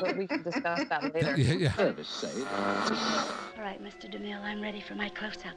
[0.00, 1.34] But we can discuss that later.
[1.36, 1.72] Yeah, yeah.
[1.78, 4.10] All right, Mr.
[4.10, 5.56] DeMille, I'm ready for my close-up.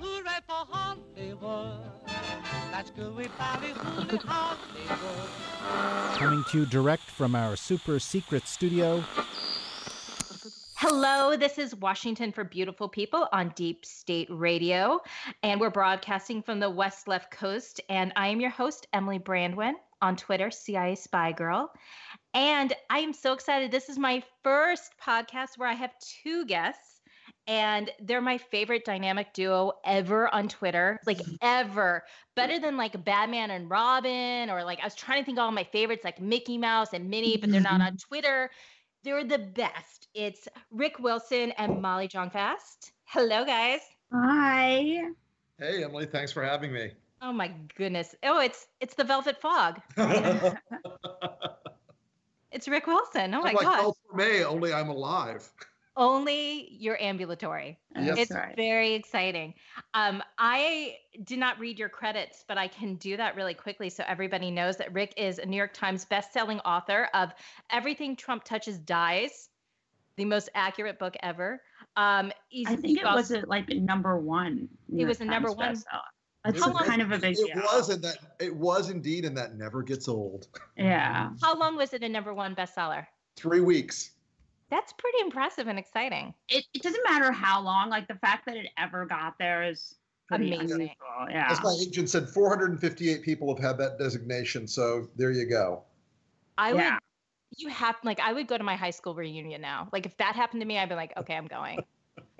[0.00, 1.80] Hooray for Hollywood.
[2.70, 4.20] That's good, we finally Hollywood.
[6.18, 9.02] Coming to you direct from our super secret studio.
[10.76, 15.00] Hello, this is Washington for Beautiful People on Deep State Radio,
[15.42, 17.80] and we're broadcasting from the West Left Coast.
[17.88, 21.72] And I am your host, Emily Brandwein, on Twitter, CIA Spy Girl.
[22.34, 23.70] And I am so excited.
[23.70, 27.00] This is my first podcast where I have two guests,
[27.46, 32.02] and they're my favorite dynamic duo ever on Twitter, like ever.
[32.34, 35.52] Better than like Batman and Robin, or like I was trying to think of all
[35.52, 38.08] my favorites, like Mickey Mouse and Minnie, but they're not on mm-hmm.
[38.08, 38.50] Twitter.
[39.04, 40.08] They're the best.
[40.14, 42.92] It's Rick Wilson and Molly Jong-Fast.
[43.04, 43.80] Hello, guys.
[44.12, 45.02] Hi.
[45.58, 46.90] Hey, Emily, thanks for having me.
[47.22, 48.16] Oh my goodness.
[48.24, 49.80] Oh, it's it's the Velvet Fog.
[52.54, 53.34] It's Rick Wilson.
[53.34, 53.80] Oh my I'm like gosh.
[53.80, 55.50] Belle May, only I'm alive.
[55.96, 57.78] Only you're ambulatory.
[57.94, 58.18] Yes.
[58.18, 58.56] it's right.
[58.56, 59.54] very exciting.
[59.92, 64.02] Um, I did not read your credits, but I can do that really quickly so
[64.08, 67.32] everybody knows that Rick is a New York Times best-selling author of
[67.70, 69.50] Everything Trump Touches Dies,
[70.16, 71.62] the most accurate book ever.
[71.96, 74.68] Um, he's, I think he it was a, like number one.
[74.88, 75.74] New It was York a number Times one.
[75.76, 76.00] bestseller.
[76.44, 77.62] That's How long- kind of a big It deal.
[77.72, 80.48] was, and that it was indeed, and that never gets old.
[80.76, 81.30] Yeah.
[81.40, 83.06] How long was it a number one bestseller?
[83.36, 84.10] Three weeks.
[84.70, 86.34] That's pretty impressive and exciting.
[86.48, 87.88] It, it doesn't matter how long.
[87.88, 89.94] Like the fact that it ever got there is
[90.30, 90.60] Amazing.
[90.72, 90.86] unusual.
[91.30, 91.50] Yeah.
[91.50, 94.66] As my agent said, 458 people have had that designation.
[94.66, 95.82] So there you go.
[96.58, 96.84] I would
[97.56, 99.88] you have like I would go to my high school reunion now.
[99.92, 101.84] Like if that happened to me, I'd be like, okay, I'm going.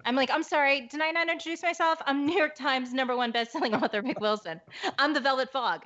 [0.05, 1.99] I'm like, I'm sorry, did I not introduce myself?
[2.07, 4.61] I'm New York Times number one best-selling author Rick Wilson.
[4.99, 5.85] I'm the Velvet Fog.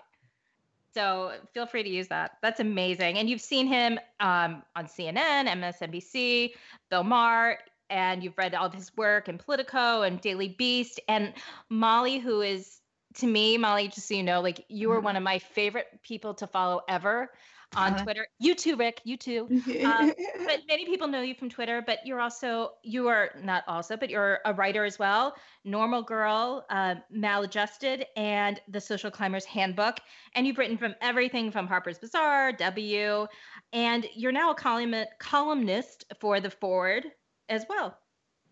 [0.95, 2.33] So feel free to use that.
[2.43, 3.19] That's amazing.
[3.19, 6.55] And you've seen him um, on CNN, MSNBC,
[6.91, 7.59] Bill Maher,
[7.91, 10.99] and you've read all of his work in Politico and Daily Beast.
[11.09, 11.33] And
[11.69, 12.81] Molly, who is
[13.15, 16.35] to me, Molly, just so you know, like you are one of my favorite people
[16.35, 17.31] to follow ever
[17.77, 18.03] on Uh-huh.
[18.05, 18.27] Twitter.
[18.39, 19.01] You too, Rick.
[19.05, 19.47] You too.
[19.85, 20.13] Um,
[20.47, 24.09] but many people know you from Twitter, but you're also you are not also, but
[24.11, 25.35] you're a writer as well.
[25.65, 29.99] Normal Girl, uh, Maladjusted, and The Social Climber's Handbook.
[30.35, 33.27] And you've written from everything from Harper's Bazaar, W,
[33.73, 37.07] and you're now a column- columnist for The Forward
[37.49, 37.99] as well.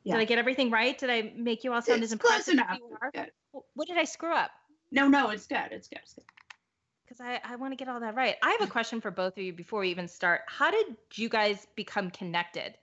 [0.04, 0.14] Yeah.
[0.14, 0.96] Did I get everything right?
[0.96, 3.62] Did I make you all sound as It's close impressive as you are?
[3.74, 4.50] What did I screw up?
[4.92, 5.68] No, no, it's good.
[5.72, 6.00] It's good.
[6.02, 6.24] It's good.
[7.06, 8.36] Because I, I want to get all that right.
[8.42, 10.40] I have a question for both of you before we even start.
[10.46, 12.74] How did you guys become connected?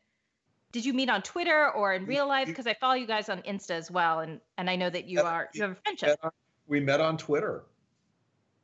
[0.72, 2.48] Did you meet on Twitter or in real life?
[2.48, 5.22] Because I follow you guys on Insta as well, and and I know that you
[5.22, 6.08] are you have a We friendship.
[6.10, 6.32] met on,
[6.68, 7.64] we met on Twitter.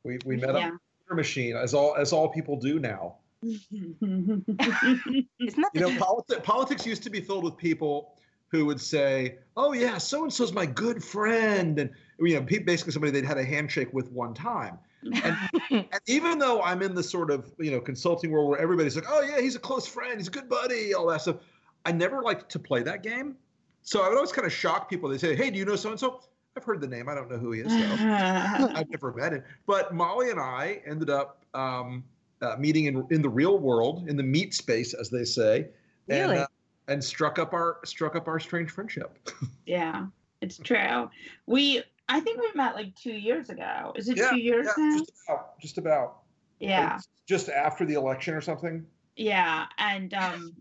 [0.02, 0.66] We, we met Yeah.
[0.66, 3.16] on the Twitter machine, as all as all people do now.
[3.42, 8.16] Isn't that You know, politi- politics used to be filled with people
[8.48, 12.92] who would say, "Oh yeah, so and so's my good friend," and you know, basically
[12.92, 14.78] somebody they'd had a handshake with one time.
[15.02, 15.36] And,
[15.70, 19.06] and even though I'm in the sort of you know consulting world where everybody's like,
[19.08, 21.36] "Oh yeah, he's a close friend, he's a good buddy," all that stuff,
[21.84, 23.36] I never liked to play that game.
[23.82, 25.08] So I would always kind of shock people.
[25.08, 26.20] They say, "Hey, do you know so and so?"
[26.56, 27.08] I've heard the name.
[27.08, 28.06] I don't know who he is though.
[28.74, 29.44] I've never met him.
[29.66, 32.04] But Molly and I ended up um,
[32.42, 35.68] uh, meeting in in the real world, in the meat space, as they say,
[36.08, 36.46] and uh,
[36.88, 39.16] and struck up our struck up our strange friendship.
[39.66, 40.06] yeah,
[40.40, 41.08] it's true.
[41.46, 41.82] We,
[42.12, 43.92] I think we met like two years ago.
[43.94, 44.98] Is it Yeah, two years yeah, now?
[44.98, 46.16] just about, just about.
[46.58, 46.98] Yeah.
[47.28, 48.84] Just after the election or something.
[49.16, 50.56] Yeah, and um,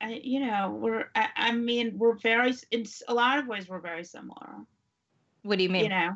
[0.00, 1.06] I, you know, we're.
[1.14, 2.54] I, I mean, we're very.
[2.70, 4.66] In a lot of ways, we're very similar.
[5.42, 5.84] what do you mean?
[5.84, 6.10] You know,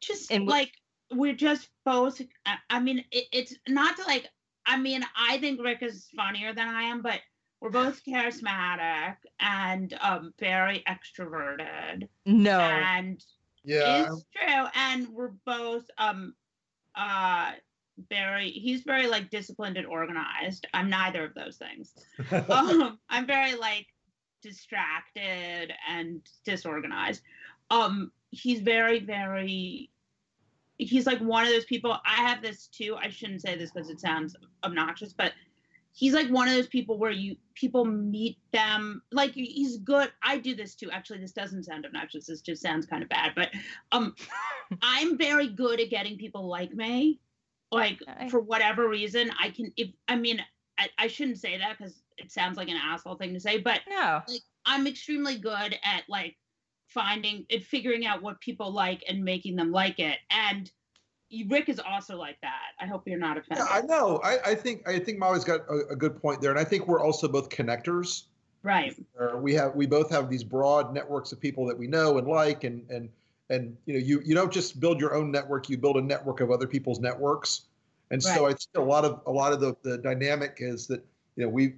[0.00, 0.72] just And wh- like
[1.10, 2.20] we're just both.
[2.44, 4.28] I, I mean, it, it's not to like.
[4.66, 7.20] I mean, I think Rick is funnier than I am, but
[7.62, 12.58] we're both charismatic and um very extroverted, no.
[12.58, 13.24] and
[13.64, 14.06] Yeah.
[14.06, 14.64] it's true.
[14.74, 16.34] And we're both um
[16.96, 17.52] uh
[18.10, 20.66] very he's very like disciplined and organized.
[20.74, 21.94] I'm neither of those things.
[22.50, 23.86] um, I'm very like
[24.42, 27.22] distracted and disorganized.
[27.70, 29.88] Um, he's very, very.
[30.78, 31.96] He's like one of those people.
[32.04, 32.96] I have this too.
[33.00, 35.32] I shouldn't say this because it sounds obnoxious, but
[35.92, 40.38] he's like one of those people where you people meet them like he's good i
[40.38, 43.50] do this too actually this doesn't sound obnoxious this just sounds kind of bad but
[43.92, 44.14] um
[44.82, 47.20] i'm very good at getting people like me
[47.70, 48.28] like Okay.
[48.28, 50.40] for whatever reason i can if i mean
[50.78, 53.80] i, I shouldn't say that because it sounds like an asshole thing to say but
[53.88, 54.22] No.
[54.26, 56.36] Like i'm extremely good at like
[56.88, 60.70] finding and figuring out what people like and making them like it and
[61.48, 64.20] rick is also like that i hope you're not offended Yeah, I know.
[64.22, 66.86] I, I think I think Molly's got a, a good point there, and I think
[66.86, 68.24] we're also both connectors.
[68.62, 68.94] right
[69.36, 72.64] we have we both have these broad networks of people that we know and like,
[72.64, 73.08] and and
[73.50, 76.40] and you know you you don't just build your own network, you build a network
[76.40, 77.62] of other people's networks,
[78.10, 81.04] and so I think a lot of a lot of the the dynamic is that
[81.36, 81.74] you know we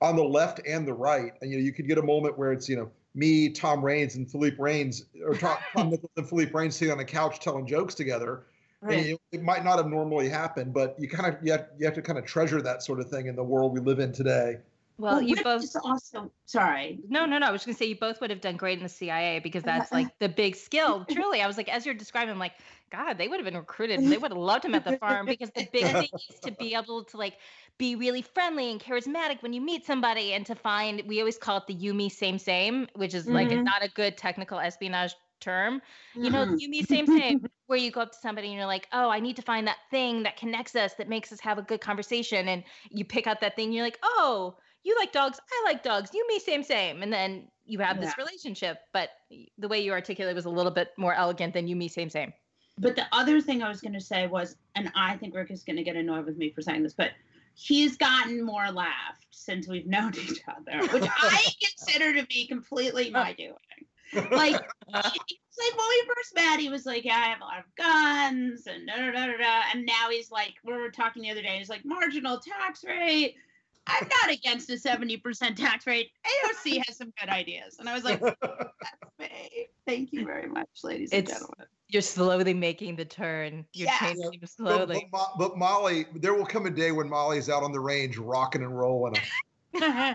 [0.00, 2.52] on the left and the right, and you know you could get a moment where
[2.52, 6.52] it's you know me, Tom Raines, and Philippe Reines, or Tom, Tom Nichols and Philippe
[6.52, 8.44] Reines sitting on a couch telling jokes together.
[8.82, 11.84] And it, it might not have normally happened, but you kind of you have, you
[11.86, 14.12] have to kind of treasure that sort of thing in the world we live in
[14.12, 14.58] today.
[14.98, 15.62] Well, you both.
[15.62, 17.46] is also sorry No, no, no.
[17.46, 19.62] I was going to say you both would have done great in the CIA because
[19.62, 21.04] that's like the big skill.
[21.08, 22.54] Truly, I was like, as you're describing, I'm like,
[22.90, 24.02] God, they would have been recruited.
[24.08, 26.74] They would have loved him at the farm because the big thing is to be
[26.74, 27.38] able to like
[27.78, 31.02] be really friendly and charismatic when you meet somebody and to find.
[31.06, 33.62] We always call it the you me same same, which is like Mhm.
[33.64, 35.80] not a good technical espionage term.
[36.14, 36.60] You know, Mhm.
[36.60, 39.20] you me same same, where you go up to somebody and you're like, oh, I
[39.20, 42.48] need to find that thing that connects us, that makes us have a good conversation,
[42.48, 43.72] and you pick out that thing.
[43.72, 46.10] You're like, oh, you like dogs, I like dogs.
[46.14, 48.78] You me same same, and then you have this relationship.
[48.92, 49.10] But
[49.58, 52.32] the way you articulate was a little bit more elegant than you me same same.
[52.78, 55.64] But the other thing I was going to say was, and I think Rick is
[55.64, 57.10] going to get annoyed with me for saying this, but
[57.54, 61.44] he's gotten more laughed since we've known each other, which I
[61.76, 63.54] consider to be completely my doing.
[64.14, 64.54] Like,
[64.88, 67.58] he- he's like when we first met, he was like, "Yeah, I have a lot
[67.58, 69.62] of guns," and da da da da da.
[69.74, 71.58] And now he's like, we were talking the other day.
[71.58, 73.34] He's like, marginal tax rate.
[73.90, 76.10] I'm not against a 70% tax rate.
[76.44, 77.76] AOC has some good ideas.
[77.78, 78.38] And I was like, that's
[79.18, 79.66] me.
[79.86, 81.66] Thank you very much, ladies and gentlemen.
[81.88, 83.64] You're slowly making the turn.
[83.72, 83.98] You're Yes.
[84.00, 85.08] changing him But, slowly.
[85.10, 88.18] but, Mo- but Molly, there will come a day when Molly's out on the range
[88.18, 89.14] rocking and rolling.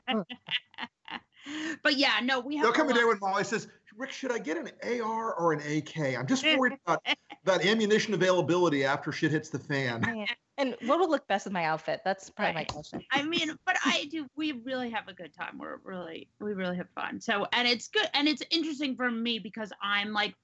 [1.84, 2.64] but yeah, no, we have.
[2.64, 3.68] There'll come a lot- day when Molly says,
[3.98, 6.18] Rick, should I get an AR or an AK?
[6.18, 7.06] I'm just worried about,
[7.44, 10.26] about ammunition availability after shit hits the fan.
[10.58, 12.02] And what will look best with my outfit?
[12.06, 13.04] That's probably my question.
[13.12, 14.28] I mean, but I do.
[14.36, 15.58] We really have a good time.
[15.58, 17.20] We're really, we really have fun.
[17.20, 20.36] So, and it's good, and it's interesting for me because I'm like,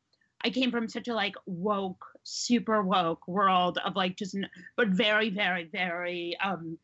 [0.43, 4.35] I came from such a like woke, super woke world of like just,
[4.75, 6.77] but very, very, very um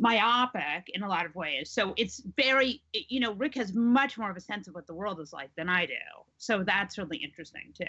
[0.00, 1.70] myopic in a lot of ways.
[1.70, 4.94] So it's very, you know, Rick has much more of a sense of what the
[4.94, 5.92] world is like than I do.
[6.38, 7.84] So that's really interesting too.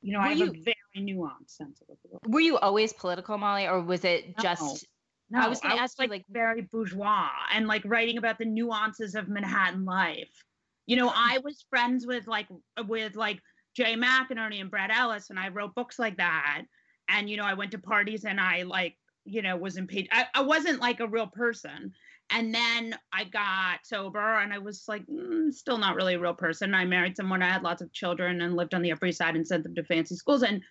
[0.00, 2.22] You know, I have you- a very nuanced sense of what the world.
[2.26, 4.86] Were you always political, Molly, or was it just?
[5.30, 8.44] No, I was gonna ask you, like, like- very bourgeois and like writing about the
[8.44, 10.44] nuances of Manhattan life.
[10.86, 12.48] You know, I was friends with like
[12.86, 13.40] with like
[13.74, 16.64] Jay McInerney and Brad Ellis, and I wrote books like that.
[17.08, 20.08] And you know, I went to parties and I like you know was in paid.
[20.12, 21.92] I, I wasn't like a real person.
[22.30, 26.32] And then I got sober and I was like, mm, still not really a real
[26.32, 26.74] person.
[26.74, 29.36] I married someone, I had lots of children and lived on the Upper East Side
[29.36, 30.42] and sent them to fancy schools.
[30.42, 30.62] And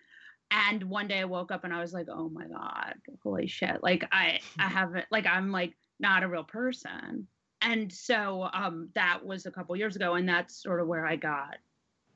[0.50, 3.82] and one day I woke up and I was like, oh my God, holy shit.
[3.84, 7.28] Like I I haven't like I'm like not a real person.
[7.62, 11.16] And so um that was a couple years ago and that's sort of where I
[11.16, 11.58] got,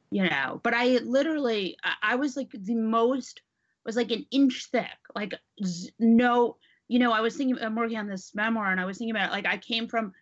[0.10, 3.42] you know, but I literally I, I was like the most
[3.86, 7.98] was like an inch thick, like z- no, you know, I was thinking I'm working
[7.98, 10.14] on this memoir and I was thinking about it, like I came from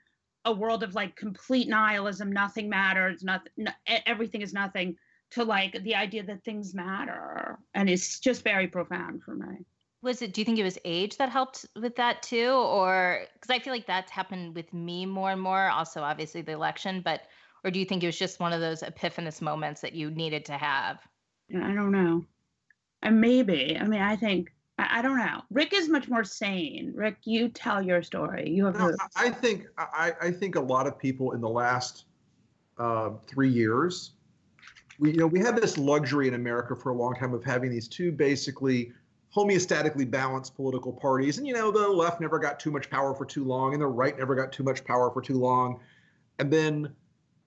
[0.45, 3.71] a world of like complete nihilism, nothing matters, nothing, no,
[4.05, 4.95] everything is nothing,
[5.31, 9.65] to like the idea that things matter, and it's just very profound for me.
[10.01, 10.33] Was it?
[10.33, 13.73] Do you think it was age that helped with that too, or because I feel
[13.73, 15.69] like that's happened with me more and more.
[15.69, 17.21] Also, obviously the election, but
[17.63, 20.45] or do you think it was just one of those epiphanous moments that you needed
[20.45, 20.99] to have?
[21.55, 22.25] I don't know,
[23.03, 25.41] and maybe I mean I think I, I don't know.
[25.51, 26.93] Rick is much more sane.
[26.95, 28.49] Rick, you tell your story.
[28.49, 32.05] You have No, I think I, I think a lot of people in the last
[32.79, 34.13] uh, three years,
[34.97, 37.69] we you know we had this luxury in America for a long time of having
[37.69, 38.91] these two basically
[39.35, 43.25] homeostatically balanced political parties, and you know the left never got too much power for
[43.25, 45.79] too long, and the right never got too much power for too long,
[46.39, 46.93] and then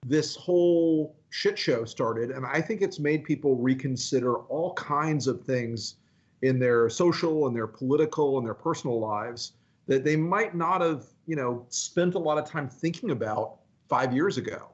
[0.05, 5.43] this whole shit show started, and I think it's made people reconsider all kinds of
[5.43, 5.95] things
[6.41, 9.53] in their social and their political and their personal lives
[9.87, 13.55] that they might not have, you know, spent a lot of time thinking about
[13.89, 14.69] five years ago.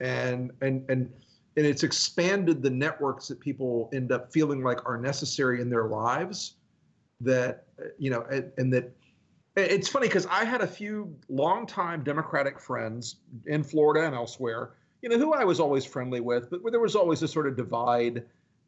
[0.00, 1.10] And and and
[1.56, 5.88] and it's expanded the networks that people end up feeling like are necessary in their
[5.88, 6.54] lives
[7.20, 7.66] that
[7.98, 8.92] you know and, and that
[9.60, 14.70] It's funny because I had a few longtime Democratic friends in Florida and elsewhere,
[15.02, 17.56] you know, who I was always friendly with, but there was always a sort of
[17.56, 18.24] divide,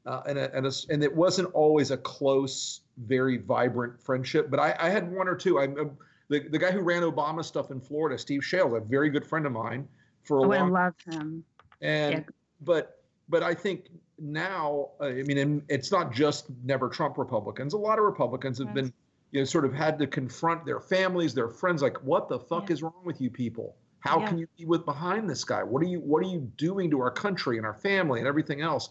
[0.06, 4.50] uh, and a, and, a, and it wasn't always a close, very vibrant friendship.
[4.50, 5.58] But I, I had one or two.
[5.58, 5.84] I, uh,
[6.28, 9.46] the the guy who ran Obama stuff in Florida, Steve Shales, a very good friend
[9.46, 9.88] of mine
[10.22, 11.44] for a Oh, I long love him.
[11.82, 12.20] and Yeah.
[12.60, 13.86] but but I think
[14.18, 17.72] now, uh, I mean, and it's not just never Trump Republicans.
[17.74, 18.92] A lot of Republicans have been,
[19.30, 22.68] you know, sort of had to confront their families, their friends, like, what the fuck
[22.68, 22.72] Yeah.
[22.74, 23.76] is wrong with you people?
[24.00, 24.28] How Yeah.
[24.28, 25.62] can you be with behind this guy?
[25.62, 28.60] What are you What are you doing to our country and our family and everything
[28.60, 28.90] else?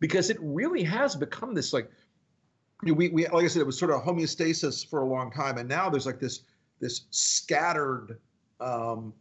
[0.00, 1.90] Because it really has become this like,
[2.82, 5.30] you know, we we like I said, it was sort of homeostasis for a long
[5.30, 6.42] time, and now there's like this
[6.80, 8.18] this scattered,
[8.60, 9.12] um,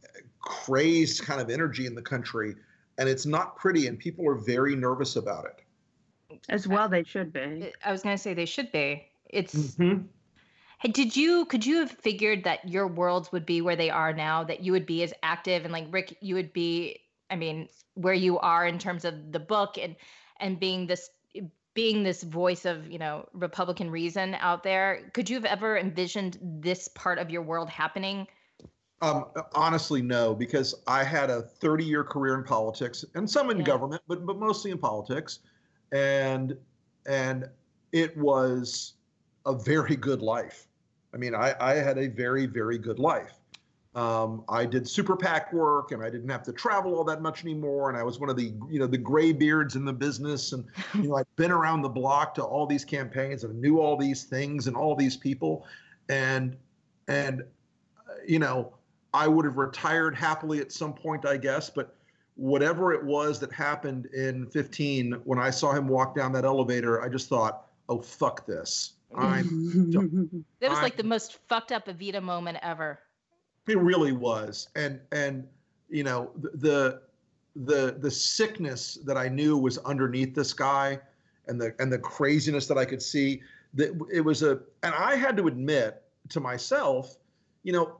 [0.42, 2.56] crazed kind of energy in the country
[3.00, 7.32] and it's not pretty and people are very nervous about it As well, they should
[7.34, 7.72] be.
[7.86, 9.08] I was gonna say they should be.
[9.30, 9.54] It's.
[9.76, 10.06] Mm-hmm.
[10.84, 14.44] Did you could you have figured that your worlds would be where they are now?
[14.44, 17.00] That you would be as active and like Rick, you would be.
[17.30, 19.96] I mean, where you are in terms of the book and
[20.40, 21.10] and being this
[21.74, 25.10] being this voice of you know Republican reason out there.
[25.14, 28.28] Could you have ever envisioned this part of your world happening?
[29.02, 33.60] um, honestly no because i had a 30 year career in politics and some in
[33.60, 33.64] Yeah.
[33.64, 35.40] government but but mostly in politics
[35.92, 36.58] and
[37.06, 37.48] and
[37.92, 38.94] it was
[39.46, 40.67] a very good life
[41.18, 43.40] i mean i i had a very very good life
[43.98, 47.44] um, I did super PAC work, and I didn't have to travel all that much
[47.44, 47.90] anymore.
[47.90, 50.66] And I was one of the, you know, the gray beards in the business, and
[50.94, 54.26] you know, I'd been around the block to all these campaigns, and knew all these
[54.26, 55.66] things and all these people,
[56.10, 56.56] and
[57.08, 57.44] and
[58.28, 58.72] you know,
[59.16, 61.72] I would have retired happily at some point, I guess.
[61.72, 61.96] But
[62.36, 67.02] whatever it was that happened in 15, when I saw him walk down that elevator,
[67.02, 68.94] I just thought, oh fuck this.
[69.16, 69.92] I'm
[70.60, 73.00] That was I- like the most fucked up Evita moment ever.
[73.68, 75.46] It really was, and and
[75.90, 77.02] you know the
[77.56, 81.00] the the sickness that I knew was underneath this guy,
[81.48, 83.42] and the and the craziness that I could see.
[83.74, 87.18] That it was a, and I had to admit to myself,
[87.64, 88.00] you know,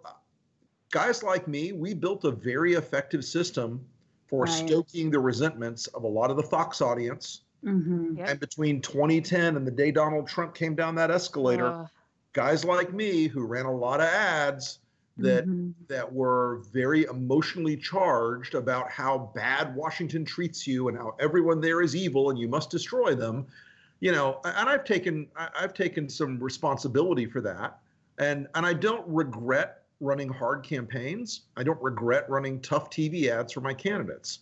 [0.92, 3.86] guys like me, we built a very effective system
[4.28, 4.68] for Right.
[4.68, 7.42] stoking the resentments of a lot of the Fox audience.
[7.64, 8.18] Mhm.
[8.18, 8.30] Yep.
[8.30, 11.90] And between 2010 and the day Donald Trump came down that escalator, Ugh.
[12.34, 14.80] guys like me who ran a lot of ads
[15.18, 15.74] that Mhm.
[15.88, 21.82] that were very emotionally charged about how bad Washington treats you and how everyone there
[21.82, 23.48] is evil and you must destroy them.
[24.00, 27.80] You know, and I've taken I've taken some responsibility for that.
[28.20, 31.42] And and I don't regret running hard campaigns.
[31.58, 34.40] I don't regret running tough TV ads for my candidates.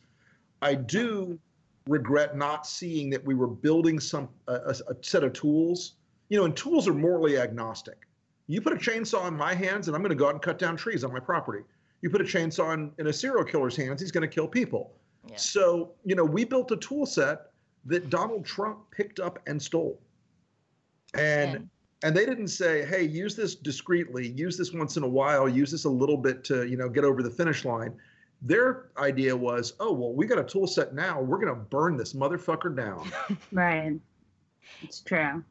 [0.62, 1.40] I do
[1.88, 4.54] regret not seeing that we were building some a,
[4.90, 5.94] a- set of tools.
[6.30, 8.08] You know, and tools are morally agnostic.
[8.48, 10.58] You put a chainsaw in my hands, and I'm going to go out and cut
[10.58, 11.64] down trees on my property.
[12.02, 14.94] You put a chainsaw in, in a serial killer's hands, he's going to kill people.
[15.28, 15.38] Yeah.
[15.38, 17.52] So, you know, we built a tool set
[17.86, 20.00] that Donald Trump picked up and stole.
[21.14, 21.70] And And-
[22.04, 25.72] and they didn't say, "Hey, use this discreetly, use this once in a while, use
[25.72, 27.94] this a little bit to, you know, get over the finish line."
[28.46, 31.20] Their idea was, "Oh, well, we got a tool set now.
[31.20, 33.12] We're going to burn this motherfucker down."
[33.52, 34.00] Right.
[34.84, 35.44] It's true.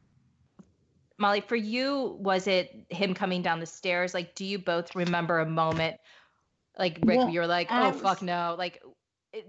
[1.17, 4.13] Molly, for you, was it him coming down the stairs?
[4.13, 5.97] Like, do you both remember a moment,
[6.77, 8.81] like Rick, Well, you're like, I oh fuck no, like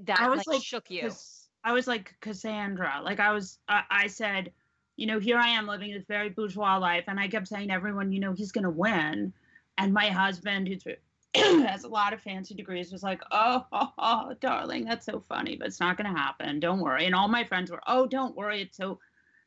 [0.04, 1.02] that I was like, like, shook you.
[1.02, 3.00] 'cause I was like Cassandra.
[3.02, 4.52] Like I was, I, I said,
[4.96, 7.74] you know, here I am living this very bourgeois life, and I kept saying to
[7.74, 9.32] everyone, you know, he's gonna win.
[9.78, 10.84] And my husband, who's
[11.66, 15.56] has a lot of fancy degrees, was like, oh, oh, oh, darling, that's so funny,
[15.56, 16.60] but it's not gonna happen.
[16.60, 17.06] Don't worry.
[17.06, 18.98] And all my friends were, oh, don't worry, it's so,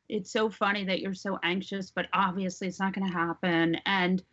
[0.07, 3.75] it's so funny that you're so anxious, but obviously it's not gonna happen.
[3.85, 4.23] And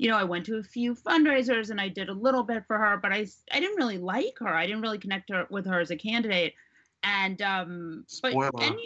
[0.00, 2.78] you know, I went to a few fundraisers and I did a little bit for
[2.78, 4.48] her, but I I didn't really like her.
[4.48, 6.54] I didn't really connect her with her as a candidate.
[7.02, 8.76] And um but and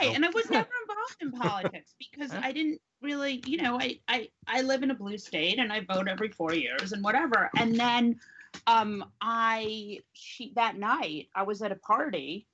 [0.00, 3.98] right, and I was never involved in politics because I didn't really, you know, I
[4.08, 7.50] I I live in a blue state and I vote every 4 years and whatever.
[7.56, 8.20] And then
[8.66, 12.46] um I she that night I was at a party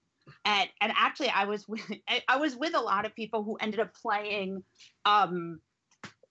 [0.45, 1.83] and and actually I was with
[2.29, 4.63] I, was with a lot of people who ended up playing
[5.05, 5.61] um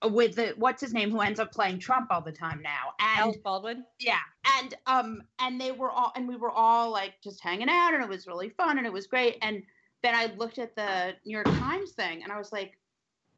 [0.03, 2.93] with the what's his name who ends up playing Trump all the time now.
[2.99, 3.85] And Baldwin.
[3.99, 4.19] yeah,
[4.59, 8.03] and um and they were all and we were all like just hanging out and
[8.03, 9.37] it was really fun and it was great.
[9.41, 9.63] And
[10.03, 12.77] then I looked at the New York Times thing and I was like,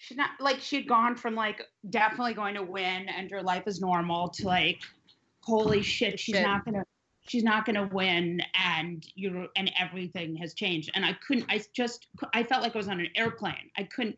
[0.03, 3.79] she's not like she'd gone from like definitely going to win and her life is
[3.79, 4.81] normal to like
[5.43, 6.45] holy shit, she's Shit.
[6.45, 6.83] not gonna
[7.27, 10.91] she's not gonna win and you're and everything has changed.
[10.95, 13.69] And I couldn't I just I felt like I was on an airplane.
[13.77, 14.17] I couldn't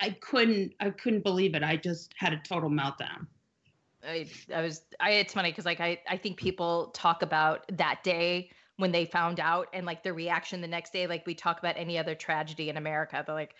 [0.00, 1.62] I couldn't I couldn't believe it.
[1.62, 3.26] I just had a total meltdown.
[4.06, 8.02] I, I was I it's funny because like I I think people talk about that
[8.02, 11.60] day when they found out and like their reaction the next day like we talk
[11.60, 13.54] about any other tragedy in America they're like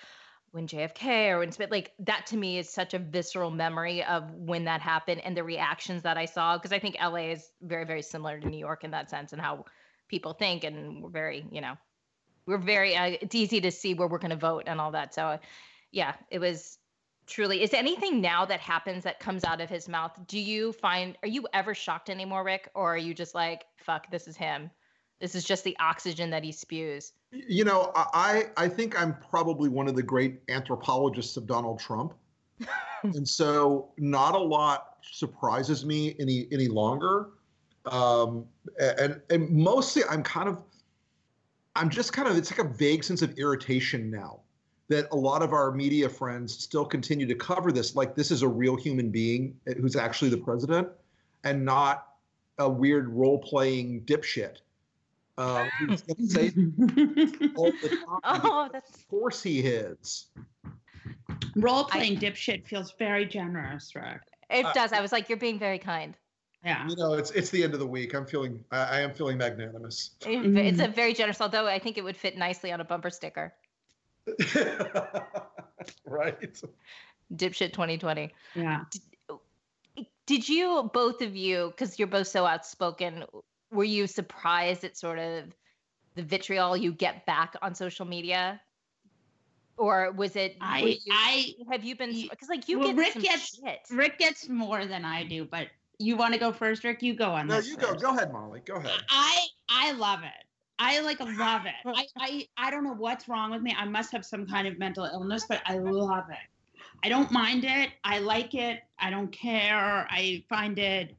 [0.52, 4.30] when JFK or when Smith like that to me is such a visceral memory of
[4.32, 7.84] when that happened and the reactions that I saw because I think LA is very
[7.84, 9.64] very similar to New York in that sense and how
[10.08, 11.74] people think and we're very you know
[12.46, 15.14] we're very uh, it's easy to see where we're going to vote and all that.
[15.14, 15.38] So
[15.92, 16.78] yeah it was
[17.26, 20.12] truly is anything now that happens that comes out of his mouth?
[20.26, 22.70] Do you find are you ever shocked anymore rick?
[22.74, 24.70] Or are you just like fuck this is him
[25.20, 29.68] this is just the oxygen that he spews You know, I I think I'm probably
[29.68, 32.14] one of the great anthropologists of Donald Trump,
[33.02, 37.30] and so not a lot surprises me any any longer.
[37.86, 38.46] Um,
[38.80, 40.62] and and mostly I'm kind of
[41.74, 44.40] I'm just kind of it's like a vague sense of irritation now
[44.88, 48.42] that a lot of our media friends still continue to cover this like this is
[48.42, 50.88] a real human being who's actually the president
[51.44, 52.08] and not
[52.58, 54.58] a weird role playing dipshit.
[55.38, 56.46] Uh, who's going to say
[57.56, 58.20] all the time.
[58.24, 60.28] oh that's Of course he is.
[61.56, 64.20] Role playing dipshit feels very generous, Rick.
[64.50, 66.16] it Uh, does i was like you're being very kind
[66.64, 66.88] Yeah.
[66.88, 68.14] You know, it's it's the end of the week.
[68.14, 70.10] I'm feeling I, I am feeling magnanimous.
[70.26, 73.52] It's a very generous although i think it would fit nicely on a bumper sticker
[76.04, 76.62] right.
[77.34, 78.80] dipshit 2020 Yeah.
[80.26, 83.24] did you both of you because you're both so outspoken
[83.70, 85.44] were you surprised at sort of
[86.14, 88.60] the vitriol you get back on social media
[89.76, 93.12] or was it I you- I have you been because like you well, get Rick
[93.12, 95.68] some gets- shit Rick gets more than I do, but
[95.98, 97.02] you want to go first, Rick?
[97.02, 97.68] You go on No, this.
[97.68, 97.94] you go.
[97.94, 98.60] Go ahead, Molly.
[98.66, 99.00] Go ahead.
[99.08, 100.44] I I love it.
[100.78, 101.74] I like love it.
[101.86, 103.74] I, I I don't know what's wrong with me.
[103.78, 106.36] I must have some kind of mental illness, but I love it.
[107.02, 107.90] I don't mind it.
[108.04, 108.80] I like it.
[108.98, 110.06] I don't care.
[110.10, 111.16] I find it.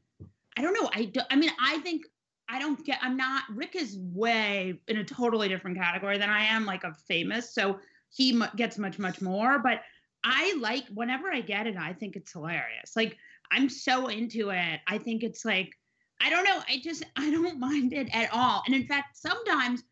[0.56, 0.88] I don't know.
[0.92, 2.02] I do, I mean, I think
[2.48, 2.98] I don't get.
[3.02, 3.44] I'm not.
[3.54, 7.54] Rick is way in a totally different category than I am, like a famous.
[7.54, 7.78] So
[8.10, 9.58] he mu- gets much much more.
[9.58, 9.82] But
[10.24, 11.76] I like whenever I get it.
[11.76, 12.96] I think it's hilarious.
[12.96, 13.16] Like
[13.50, 14.80] I'm so into it.
[14.86, 15.72] I think it's like
[16.20, 16.60] I don't know.
[16.68, 18.62] I just I don't mind it at all.
[18.66, 19.82] And in fact, sometimes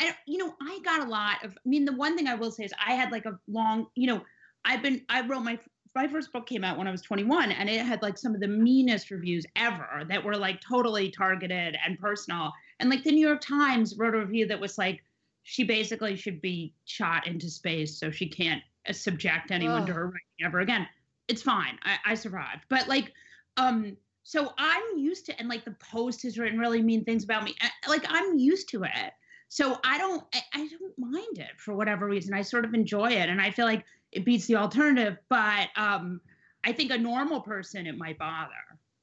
[0.00, 2.34] I don't, you know, I got a lot of I mean, the one thing I
[2.34, 4.22] will say is I had like a long, you know,
[4.64, 5.58] I've been I wrote my
[5.94, 8.40] my first book came out when I was 21 and it had like some of
[8.40, 12.52] the meanest reviews ever that were like totally targeted and personal.
[12.80, 15.04] And like the New York Times wrote a review that was like
[15.42, 20.06] she basically should be shot into space so she can't uh, subject anyone to her
[20.06, 20.86] writing ever again.
[21.28, 21.78] It's fine.
[21.82, 22.64] I, I survived.
[22.68, 23.12] But like
[23.56, 27.42] um so I'm used to, and like the Post has written really mean things about
[27.44, 27.54] me.
[27.60, 29.12] uh, Like I'm used to it.
[29.48, 32.32] So I don't, I, I don't mind it for whatever reason.
[32.32, 35.16] I sort of enjoy it, and I feel like it beats the alternative.
[35.28, 36.20] But um,
[36.64, 38.52] I think a normal person it might bother.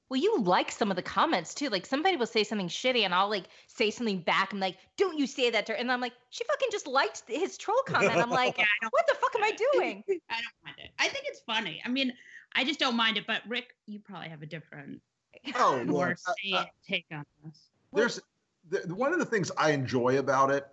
[0.10, 3.14] well you like some of the comments too like somebody will say something shitty and
[3.14, 6.02] i'll like say something back i'm like don't you say that to her and i'm
[6.02, 9.44] like she fucking just liked his troll comment i'm like Yeah, what the fuck am
[9.44, 10.90] i doing I don't mind it.
[10.98, 11.82] I think it's funny.
[11.86, 12.12] I mean,
[12.56, 13.28] I just don't mind it.
[13.28, 15.00] But Rick, you probably have a different,
[15.56, 17.60] Oh, more well, uh, uh, take on this.
[17.94, 18.20] there's
[18.70, 20.66] the, the- one of the things I enjoy about it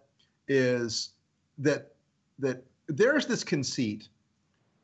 [0.48, 1.10] is
[1.58, 1.92] that
[2.38, 4.08] that there's this conceit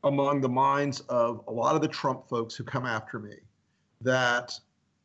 [0.05, 3.37] among the minds of a lot of the Trump folks who come after me
[4.01, 4.59] that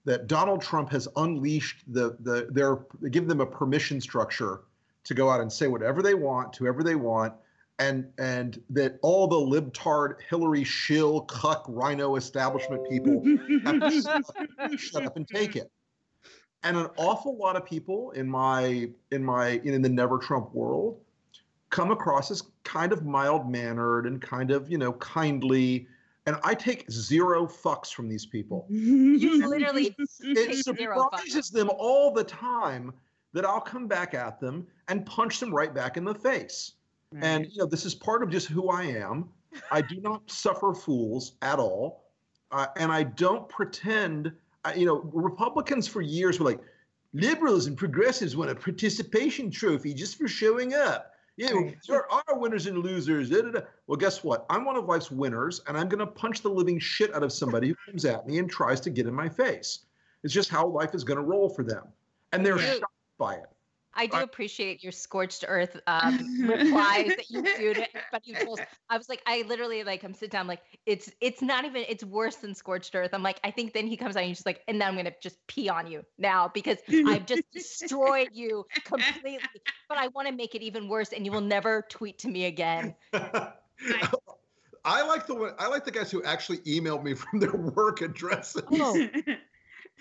[0.06, 2.80] that Donald Trump has unleashed the the their
[3.10, 4.62] give them a permission structure
[5.04, 7.34] to go out and say whatever they want to whoever they want
[7.80, 13.24] and and that all the libtard Hillary shill cuck rhino establishment people
[13.66, 15.72] have to shut up- and take it.
[16.64, 21.00] And an awful lot of people in my in my in the never Trump world
[21.70, 25.88] come across as kind of mild mannered and kind of you know kindly.
[26.26, 28.66] And I take zero fucks from these people.
[28.70, 31.20] you literally It take zero fucks.
[31.20, 32.94] surprises them all the time
[33.34, 36.74] that I'll come back at them and punch them right back in the face.
[37.22, 39.30] And you know, this is part of just who I am.
[39.72, 42.04] I do not suffer fools at all,
[42.52, 44.32] uh, and I don't pretend.
[44.66, 46.60] Uh, you know, Republicans for years were like,
[47.14, 51.14] liberals and progressives want a participation trophy just for showing up.
[51.38, 53.30] Know, there are winners and losers.
[53.30, 54.45] da, da, da." Well, guess what?
[54.50, 57.32] I'm one of life's winners, and I'm going to punch the living shit out of
[57.32, 59.86] somebody who comes at me and tries to get in my face.
[60.23, 61.84] It's just how life is going to roll for them,
[62.34, 62.73] and they're Yeah.
[62.80, 63.45] shocked by it.
[63.98, 68.60] I do appreciate your scorched earth um, replies that you do to everybody who trolls.
[68.90, 72.04] I was like, I literally like, I'm sitting down, like, it's it's not even, it's
[72.04, 73.10] worse than scorched earth.
[73.14, 74.96] I'm like, I think then he comes out and he's just like, and then I'm
[74.96, 79.40] gonna just pee on you now because I've just destroyed you completely.
[79.90, 82.46] But I want to make it even worse, and you will never tweet to me
[82.46, 82.94] again.
[84.88, 85.54] I like the one.
[85.60, 89.10] I like the guys who actually emailed me from their work addresses, Oh,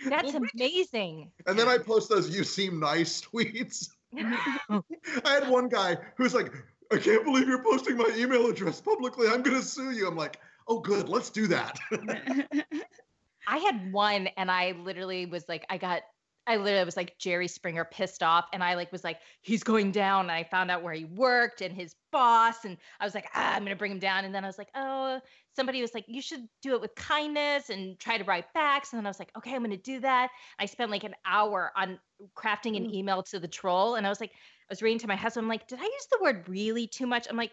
[0.04, 1.32] that's Well, amazing.
[1.46, 3.88] and then I post those "you seem nice" tweets.
[4.16, 4.82] I
[5.24, 6.52] had one guy who's like,
[6.92, 9.28] "I can't believe you're posting my email address publicly.
[9.28, 11.08] I'm gonna sue you." I'm like, "Oh, good.
[11.08, 11.78] Let's do that."
[13.48, 16.02] I had one and I literally was like, I got,
[16.46, 18.46] I literally was like Jerry Springer pissed off.
[18.52, 20.22] And I like was like, he's going down.
[20.26, 22.64] And I found out where he worked and his boss.
[22.64, 24.24] And I was like, ah, I'm going to bring him down.
[24.24, 25.20] And then I was like, oh,
[25.54, 28.86] somebody was like, you should do it with kindness and try to write back.
[28.92, 30.30] And then I was like, okay, I'm going to do that.
[30.58, 31.98] I spent like an hour on
[32.36, 33.96] crafting an email to the troll.
[33.96, 36.06] And I was like, I was reading to my husband, I'm like, did I use
[36.10, 37.26] the word really too much?
[37.28, 37.52] I'm like,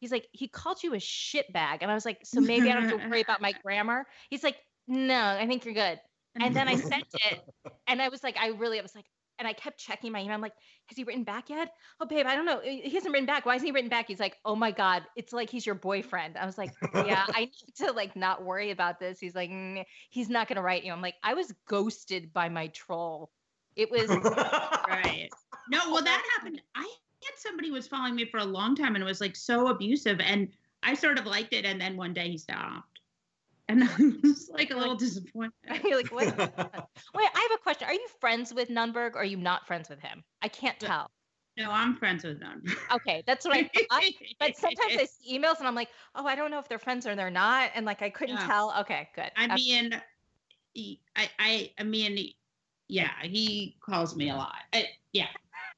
[0.00, 1.82] he's like, he called you a shit bag.
[1.82, 4.04] And I was like, so maybe I don't have to worry about my grammar.
[4.30, 4.56] He's like,
[4.88, 6.00] no, I think you're good.
[6.40, 7.40] And then I sent it,
[7.86, 9.04] and I was like, I really, I was like,
[9.38, 10.34] and I kept checking my email.
[10.34, 10.54] I'm like,
[10.86, 11.72] has he written back yet?
[12.00, 12.60] Oh, babe, I don't know.
[12.62, 13.44] He hasn't written back.
[13.44, 14.06] Why hasn't he written back?
[14.06, 16.36] He's like, oh my god, it's like he's your boyfriend.
[16.36, 19.18] I was like, yeah, I need to like not worry about this.
[19.18, 20.92] He's like, "Mm, he's not gonna write you.
[20.92, 23.30] I'm like, I was ghosted by my troll.
[23.74, 24.08] It was
[24.88, 25.28] right.
[25.70, 26.62] No, well, that happened.
[26.74, 29.68] I had somebody was following me for a long time and it was like so
[29.68, 30.48] abusive, and
[30.82, 33.00] I sort of liked it, and then one day he stopped,
[33.68, 35.52] and I'm just like a little disappointed.
[35.84, 36.28] You're like, what?
[37.14, 37.88] Wait, I have a question.
[37.88, 40.22] Are you friends with Nunberg or are you not friends with him?
[40.42, 41.10] I can't tell.
[41.56, 42.62] No, I'm friends with them.
[42.92, 44.02] Okay, that's what I thought.
[44.38, 47.06] But sometimes I see emails and I'm like, oh, I don't know if they're friends
[47.06, 47.70] or they're not.
[47.74, 48.46] And like, I couldn't Yeah.
[48.46, 48.74] tell.
[48.80, 49.30] Okay, good.
[49.36, 49.54] I Okay.
[49.54, 50.02] mean,
[51.16, 52.32] I, I, I mean,
[52.88, 54.56] yeah, he calls me a lot.
[54.72, 55.28] I, yeah,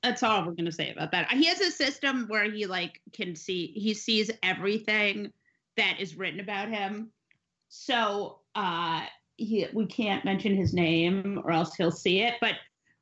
[0.02, 1.30] that's all we're gonna say about that.
[1.32, 5.32] He has a system where he like can see, he sees everything
[5.76, 7.10] that is written about him.
[7.76, 9.02] So, uh,
[9.36, 12.34] he, we can't mention his name or else he'll see it.
[12.40, 12.54] But,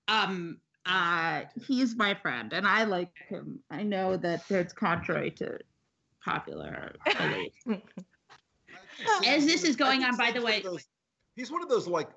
[0.08, 3.60] um, uh, he's my friend and I like him.
[3.70, 5.58] I know that it's contrary to
[6.24, 7.52] popular belief.
[9.26, 10.62] As this is going on, by the way-
[11.36, 12.08] he's one of those like,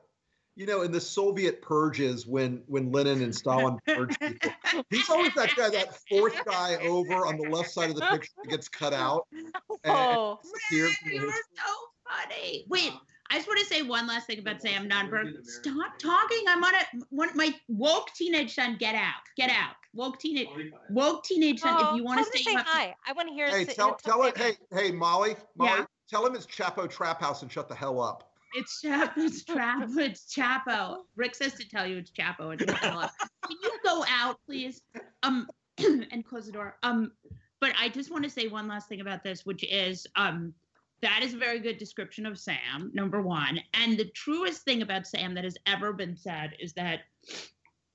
[0.56, 4.52] you know, in the Soviet purges when when Lenin and Stalin purged people.
[4.90, 8.32] He's always that guy, that fourth guy over on the left side of the picture
[8.44, 9.28] that gets cut out.
[9.34, 9.52] and-
[9.86, 11.74] Oh, disappears from You're so
[12.08, 12.66] funny.
[12.70, 12.92] Wait,
[13.30, 15.44] I just want to say one last thing about Sam Nunberg.
[15.46, 16.44] Stop talking.
[16.48, 17.30] I'm on a one.
[17.36, 18.78] My woke teenage son.
[18.80, 19.14] Get out.
[19.38, 19.76] Get out.
[19.94, 20.48] Woke teenage.
[20.90, 21.76] Woke teenage son.
[21.80, 22.94] Oh, if you want to stay say up, hi.
[23.08, 23.48] I want to hear.
[23.50, 24.38] Hey, say- tell, tell it.
[24.38, 25.86] Hey, hey, Molly, Molly, Yeah.
[26.10, 28.32] tell him it's Chapo Trap House and shut the hell up.
[28.54, 29.12] it's Chapo.
[29.18, 29.98] It's Chapo.
[29.98, 30.98] It's Chapo.
[31.16, 32.52] Rick says to tell you it's Chapo.
[32.52, 33.12] And shut the hell up.
[33.48, 34.82] Can you go out, please?
[35.24, 35.48] Um,
[35.80, 36.78] and close the door.
[36.84, 37.12] Um,
[37.60, 40.54] but I just want to say one last thing about this, which is um,
[41.02, 43.60] that is a very good description of Sam, number one.
[43.74, 47.02] And the truest thing about Sam that has ever been said is that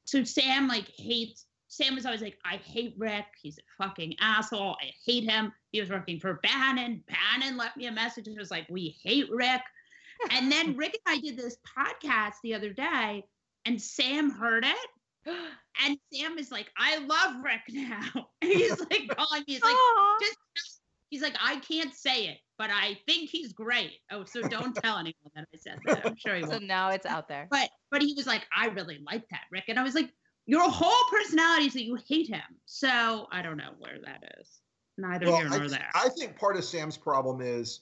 [0.05, 3.27] so Sam like hates Sam is always like, I hate Rick.
[3.41, 4.77] He's a fucking asshole.
[4.83, 5.53] I hate him.
[5.71, 7.05] He was working for Bannon.
[7.07, 9.63] Bannon left me a message and was like, we hate Rick.
[10.31, 13.25] And then Rick and I did this podcast the other day,
[13.65, 15.33] and Sam heard it.
[15.83, 18.27] And Sam is like, I love Rick now.
[18.43, 19.77] And he's like calling me, he's like,
[20.21, 23.93] just he's like, I can't say it, but I think he's great.
[24.11, 26.05] Oh, so don't tell anyone that I said that.
[26.05, 26.65] I'm sure he won't.
[26.65, 27.49] now it's out there.
[27.51, 29.65] But but he was like, I really like that, Rick.
[29.69, 30.13] And I was like,
[30.45, 32.43] your whole personality is that you hate him.
[32.67, 34.61] So I don't know where that is.
[34.99, 35.89] Neither Well, here I, nor there.
[35.95, 37.81] I think part of Sam's problem is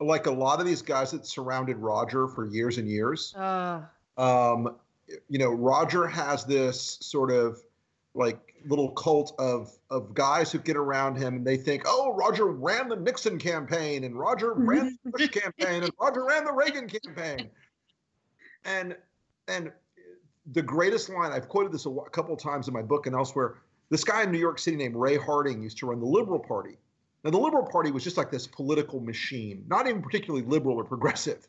[0.00, 3.32] like a lot of these guys that surrounded Roger for years and years.
[3.38, 3.84] Oh,
[4.18, 4.74] um,
[5.28, 7.62] you know, Roger has this sort of
[8.16, 12.46] like little cult of of guys who get around him and they think, oh, Roger
[12.46, 14.68] ran the Nixon campaign and Roger mm-hmm.
[14.68, 17.50] ran the Bush campaign and Roger ran the Reagan campaign.
[18.68, 18.96] And
[19.46, 19.70] and
[20.52, 23.58] the greatest line I've quoted this a, couple of times in my book and elsewhere.
[23.90, 26.76] This guy in New York City named Ray Harding used to run the Liberal Party.
[27.22, 30.84] Now, the Liberal Party was just like this political machine, not even particularly liberal or
[30.84, 31.48] progressive.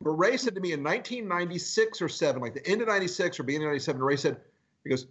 [0.00, 3.42] But Ray said to me in 1996 or seven, like the end of 96 or
[3.42, 4.36] beginning of 97, Ray said,
[4.82, 5.06] he goes,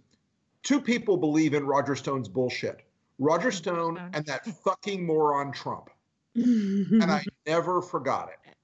[0.62, 2.82] two people believe in Roger Stone's bullshit.
[3.18, 5.90] Roger Stone and that fucking moron Trump.
[6.36, 8.54] And I never forgot it.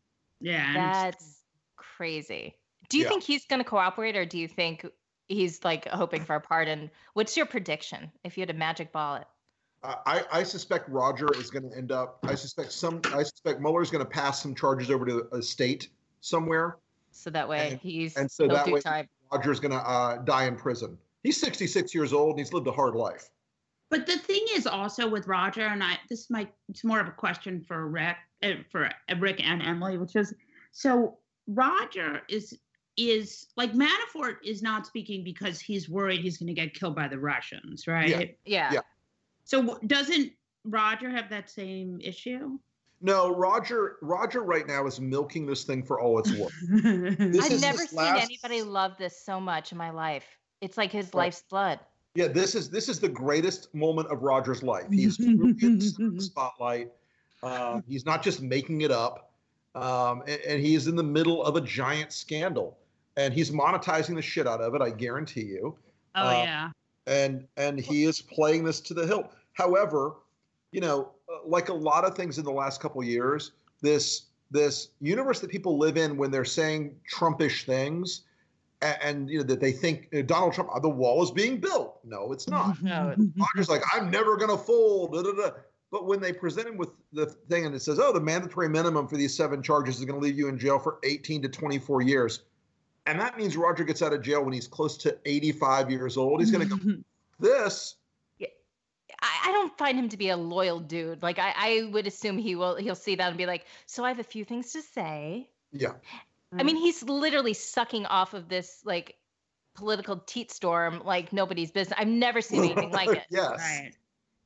[0.40, 0.72] yeah.
[0.72, 1.40] that's
[1.76, 2.54] crazy.
[2.88, 3.08] Do you Yeah.
[3.10, 4.86] think he's going to cooperate, or do you think
[5.28, 6.90] he's like hoping for a pardon?
[7.14, 9.24] What's your prediction if you had a magic ball?
[9.82, 12.18] Uh, I, I suspect Roger is going to end up.
[12.22, 13.00] I suspect some.
[13.12, 15.88] I suspect Mueller's going to pass some charges over to a state
[16.20, 16.78] somewhere.
[17.10, 19.08] So that way And- he's and so that do way- time.
[19.32, 20.96] Roger's going to uh, die in prison.
[21.26, 23.28] He's 66 years old and he's lived a hard life.
[23.90, 27.10] But the thing is also with Roger, and I this might it's more of a
[27.10, 30.32] question for Rick, uh, for uh, Rick and Emily, which is
[30.70, 32.56] so Roger is
[32.96, 37.08] is like Manafort is not speaking because he's worried he's going to get killed by
[37.08, 38.08] the Russians, right?
[38.08, 38.24] Yeah.
[38.44, 38.72] Yeah.
[38.74, 38.80] Yeah.
[39.42, 40.30] So doesn't
[40.64, 42.56] Roger have that same issue?
[43.00, 43.96] No, Roger.
[44.00, 46.54] Roger right now is milking this thing for all it's worth.
[46.72, 50.26] I've never seen last- anybody love this so much in my life.
[50.60, 51.24] It's like his Right.
[51.26, 51.80] life's blood.
[52.14, 54.86] Yeah, this is this is the greatest moment of Roger's life.
[54.90, 56.92] He's truly in the center of the spotlight.
[57.42, 59.30] Uh, he's not just making it up,
[59.74, 62.78] um, and, and he is in the middle of a giant scandal,
[63.18, 64.80] and he's monetizing the shit out of it.
[64.80, 65.76] I guarantee you.
[66.14, 66.70] Oh Uh, yeah.
[67.06, 69.30] and and he is playing this to the hilt.
[69.52, 70.14] However,
[70.72, 74.22] you know, uh, like a lot of things in the last couple of years, this
[74.50, 78.22] this universe that people live in when they're saying Trumpish things,
[78.82, 81.98] and, and you know that they think uh, Donald Trump, the wall is being built.
[82.04, 82.76] No, it's not.
[82.82, 85.12] No, Roger's like, I'm never gonna fold.
[85.12, 85.50] Da, da, da.
[85.90, 89.06] But when they present him with the thing and it says, oh, the mandatory minimum
[89.06, 92.02] for these seven charges is going to leave you in jail for 18 to 24
[92.02, 92.40] years.
[93.06, 96.40] And that means Roger gets out of jail when he's close to 85 years old.
[96.40, 97.02] He's going to go,
[97.38, 97.94] this.
[99.22, 101.22] I, I don't find him to be a loyal dude.
[101.22, 104.08] Like I, I would assume he will he'll see that and be like, so I
[104.08, 105.48] have a few things to say.
[105.72, 105.92] Yeah.
[106.52, 106.80] I mean, mm.
[106.80, 109.16] he's literally sucking off of this like
[109.74, 111.96] political teat storm like nobody's business.
[111.98, 113.24] I've never seen anything like it.
[113.30, 113.58] yes.
[113.58, 113.92] Right.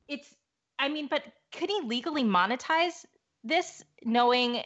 [0.07, 0.35] It's
[0.79, 3.05] I mean, but could he legally monetize
[3.43, 4.63] this knowing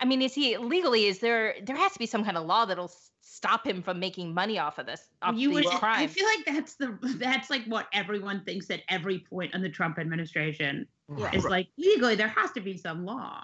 [0.00, 2.64] I mean, is he legally is there there has to be some kind of law
[2.64, 5.82] that'll stop him from making money off of this off you these would.
[5.82, 9.68] I feel like that's the that's like what everyone thinks at every point in the
[9.68, 11.34] Trump administration Right.
[11.34, 13.42] is like legally there has to be some law.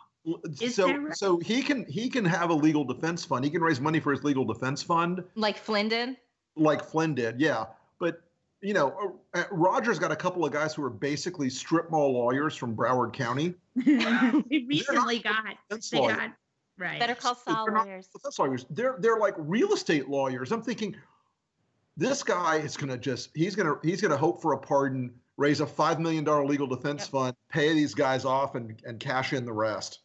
[0.61, 3.45] Is so there- so he can he can have a legal defense fund.
[3.45, 6.17] He can raise money for his legal defense fund, like Flynn did.
[6.57, 7.41] like Flynn did.
[7.41, 7.67] Yeah,
[8.01, 8.21] but
[8.61, 12.57] you know, uh, Roger's got a couple of guys who are basically strip mall lawyers
[12.57, 13.55] from Broward County.
[13.77, 16.17] they recently got Defense they lawyers.
[16.17, 16.31] got
[16.79, 16.99] right.
[16.99, 18.09] Better call Saul They're lawyers.
[18.09, 18.67] defense lawyers.
[18.71, 20.51] They're they're like real estate lawyers.
[20.51, 20.97] I'm thinking,
[21.97, 25.67] this guy is gonna just he's gonna he's gonna hope for a pardon, raise a
[25.67, 27.11] five million dollar legal defense Yep.
[27.11, 30.01] fund, pay these guys off, and and cash in the rest.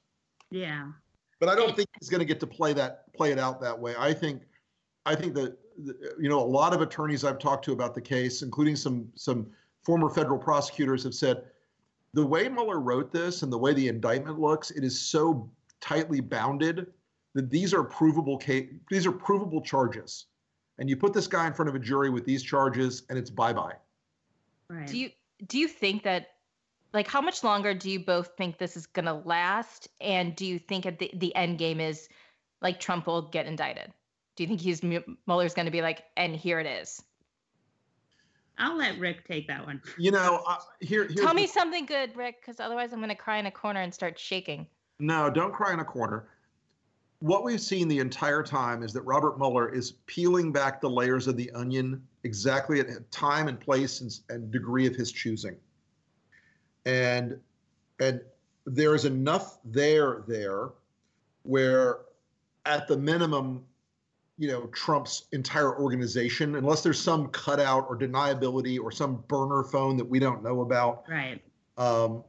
[0.52, 0.92] Yeah.
[1.40, 3.78] But I don't think he's going to get to play that play it out that
[3.78, 3.96] way.
[3.98, 4.44] I think,
[5.06, 5.58] I think that
[6.20, 9.48] you know a lot of attorneys I've talked to about the case, including some some
[9.84, 11.46] former federal prosecutors, have said
[12.14, 16.20] the way Mueller wrote this and the way the indictment looks, it is so tightly
[16.20, 16.88] bounded
[17.34, 20.28] that these are provable case these are provable charges,
[20.78, 23.30] and you put this guy in front of a jury with these charges, and it's
[23.32, 23.74] bye bye.
[24.70, 24.88] Right.
[24.88, 25.10] Do you
[25.48, 26.28] do you think that
[26.94, 30.46] like how much longer do you both think this is going to last and do
[30.46, 32.10] you think at the, the end game is
[32.62, 33.92] like Trump will get indicted?
[34.36, 37.02] Do you think he's M- Mueller's going to be like and here it is?
[38.58, 39.82] I'll let Rick take that one.
[39.98, 43.10] You know, uh, here here's Tell the me something good, Rick, cuz otherwise I'm going
[43.10, 44.68] to cry in a corner and start shaking.
[45.00, 46.28] No, don't cry in a corner.
[47.20, 51.28] What we've seen the entire time is that Robert Mueller is peeling back the layers
[51.28, 55.56] of the onion exactly at time and place and, and degree of his choosing.
[56.86, 57.40] And
[58.00, 58.22] and
[58.66, 60.70] there is enough there there
[61.44, 62.00] where
[62.66, 63.64] at the minimum,
[64.38, 69.98] you know, Trump's entire organization, unless there's some cutout or deniability or some burner phone
[69.98, 71.42] that we don't know about, Right.
[71.78, 72.24] um,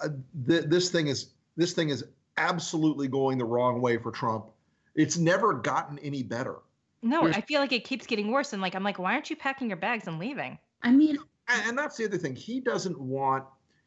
[0.00, 0.08] uh,
[0.46, 2.04] th- this thing is this thing is
[2.38, 4.46] absolutely going the wrong way for Trump.
[4.94, 6.56] It's never gotten any better,
[7.02, 9.30] No, Here's- I feel like it keeps getting worse and like I'm like why aren't
[9.30, 10.58] you packing your bags and leaving?
[10.82, 12.34] I mean, and, and that's the other thing.
[12.34, 13.44] He doesn't want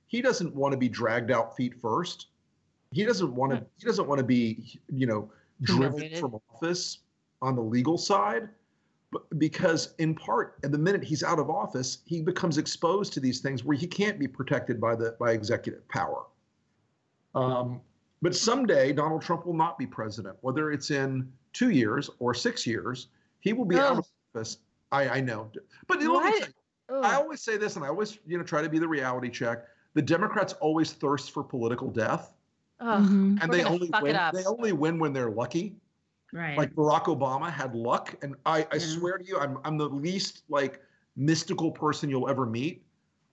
[0.08, 2.28] he doesn't want to be dragged out feet first.
[2.91, 7.00] He doesn't want to he doesn't want to be you know driven from office
[7.41, 8.50] on the legal side.
[9.12, 13.19] But because in part, at the minute he's out of office, he becomes exposed to
[13.19, 16.26] these things where he can't be protected by the by executive power.
[17.36, 17.82] Um,
[18.22, 22.67] but someday Donald Trump will not be president, whether it's in two years or six
[22.67, 23.08] years.
[23.39, 24.58] He will be out of office.
[24.91, 25.50] I, I know,
[25.88, 26.50] but let
[26.89, 27.02] me What?
[27.04, 28.88] tell you, I always say this, and I always you know try to be the
[28.88, 29.65] reality check.
[29.93, 32.34] The Democrats always thirst for political death,
[32.80, 33.38] Ugh, mm-hmm.
[33.41, 34.19] and We're they only win.
[34.34, 35.75] They only win when they're lucky
[36.32, 36.58] right.
[36.58, 38.80] like Barack Obama had luck, and I, I Yeah.
[38.80, 40.82] swear to you, I'm I'm the least like
[41.15, 42.84] mystical person you'll ever meet.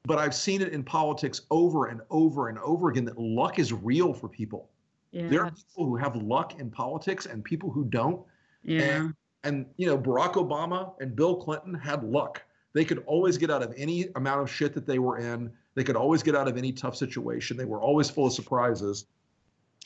[0.04, 3.72] But I've seen it in politics over and over and over again that luck is
[3.72, 4.70] real for people.
[5.10, 5.28] yeah.
[5.28, 8.24] There are people who have luck in politics and people who don't.
[8.62, 9.08] yeah.
[9.44, 12.42] And you know, Barack Obama and Bill Clinton had luck.
[12.76, 15.50] They could always get out of any amount of shit that they were in.
[15.76, 17.56] They could always get out of any tough situation.
[17.56, 19.06] They were always full of surprises.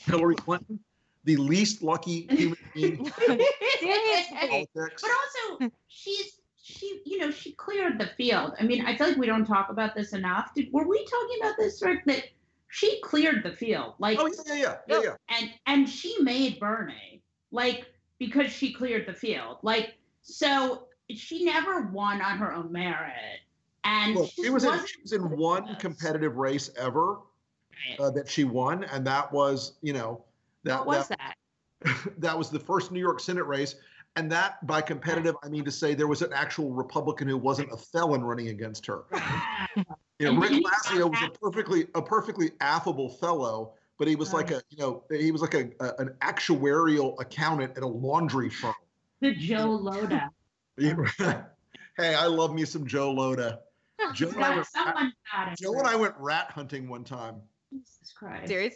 [0.01, 0.77] Hillary Clinton,
[1.23, 4.67] the least lucky human being in Seriously.
[4.75, 5.01] politics.
[5.03, 8.55] But also, she's she, you know, she cleared the field.
[8.59, 10.53] I mean, I feel like we don't talk about this enough.
[10.53, 12.03] Did were we talking about this, Rick?
[12.07, 12.25] That
[12.67, 15.37] she cleared the field, like, Oh yeah, yeah, yeah, yeah, yeah.
[15.37, 17.85] and and she made Bernie, like,
[18.19, 23.41] because she cleared the field, like, so she never won on her own merit,
[23.83, 27.19] and Look, she she was in, she was in one competitive race ever,
[27.99, 30.23] uh, that she won, and that was you know
[30.63, 31.35] that what was that,
[31.83, 32.13] that?
[32.19, 33.75] that was the first New York Senate race.
[34.17, 37.71] And that, by competitive, I mean to say there was an actual Republican who wasn't
[37.71, 39.03] a felon running against her.
[40.21, 44.51] You know, Rick Lazio was a perfectly a perfectly affable fellow, but he was like
[44.51, 48.75] a you know he was like a, a an actuarial accountant at a laundry firm.
[49.21, 50.29] The Joe Loda.
[50.77, 53.59] hey, I love me some Joe Lhota.
[54.13, 55.59] Joe and I God, went, someone got it.
[55.59, 57.35] Joe and I went rat hunting one time.
[57.71, 58.47] Jesus Christ.
[58.47, 58.75] Serious?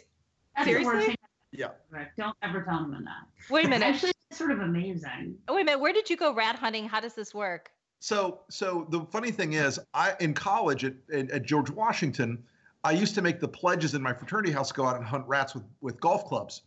[0.56, 1.16] That's Seriously?
[1.52, 1.68] Yeah.
[1.92, 2.10] ever.
[2.16, 3.50] Don't ever tell him that.
[3.50, 3.84] Wait a minute.
[3.86, 5.36] Actually, it's sort of amazing.
[5.48, 5.80] Wait a minute.
[5.80, 6.88] Where did you go rat hunting?
[6.88, 7.70] How does this work?
[7.98, 12.42] So, so the funny thing is, I in college at, at, at George Washington,
[12.84, 15.54] I used to make the pledges in my fraternity house go out and hunt rats
[15.54, 16.62] with with golf clubs.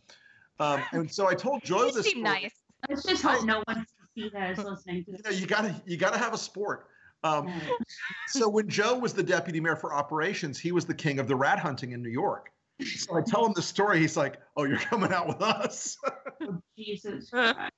[0.58, 2.04] Um, and so I told Joe You this.
[2.04, 2.42] seem story.
[2.42, 2.52] nice.
[2.88, 5.96] Let's just hope no one see that is listening to You, know, you gotta you
[5.96, 6.88] gotta have a sport.
[7.22, 7.52] Um,
[8.28, 11.36] so when Joe was the deputy mayor for operations, he was the king of the
[11.36, 12.50] rat hunting in New York.
[12.82, 13.98] So I tell him the story.
[13.98, 15.96] He's like, "Oh, you're coming out with us."
[16.42, 17.70] Oh, Jesus Christ.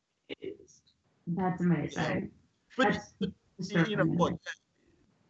[1.27, 2.31] That's amazing.
[2.77, 2.97] But
[3.59, 4.38] That's you know, look,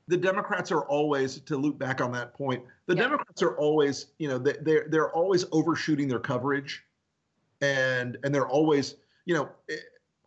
[0.07, 2.63] the Democrats are always to loop back on that point.
[2.87, 3.05] The Yeah.
[3.05, 6.85] Democrats are always, you know, they, they're they're always overshooting their coverage,
[7.63, 9.77] and and they're always, you know, eh,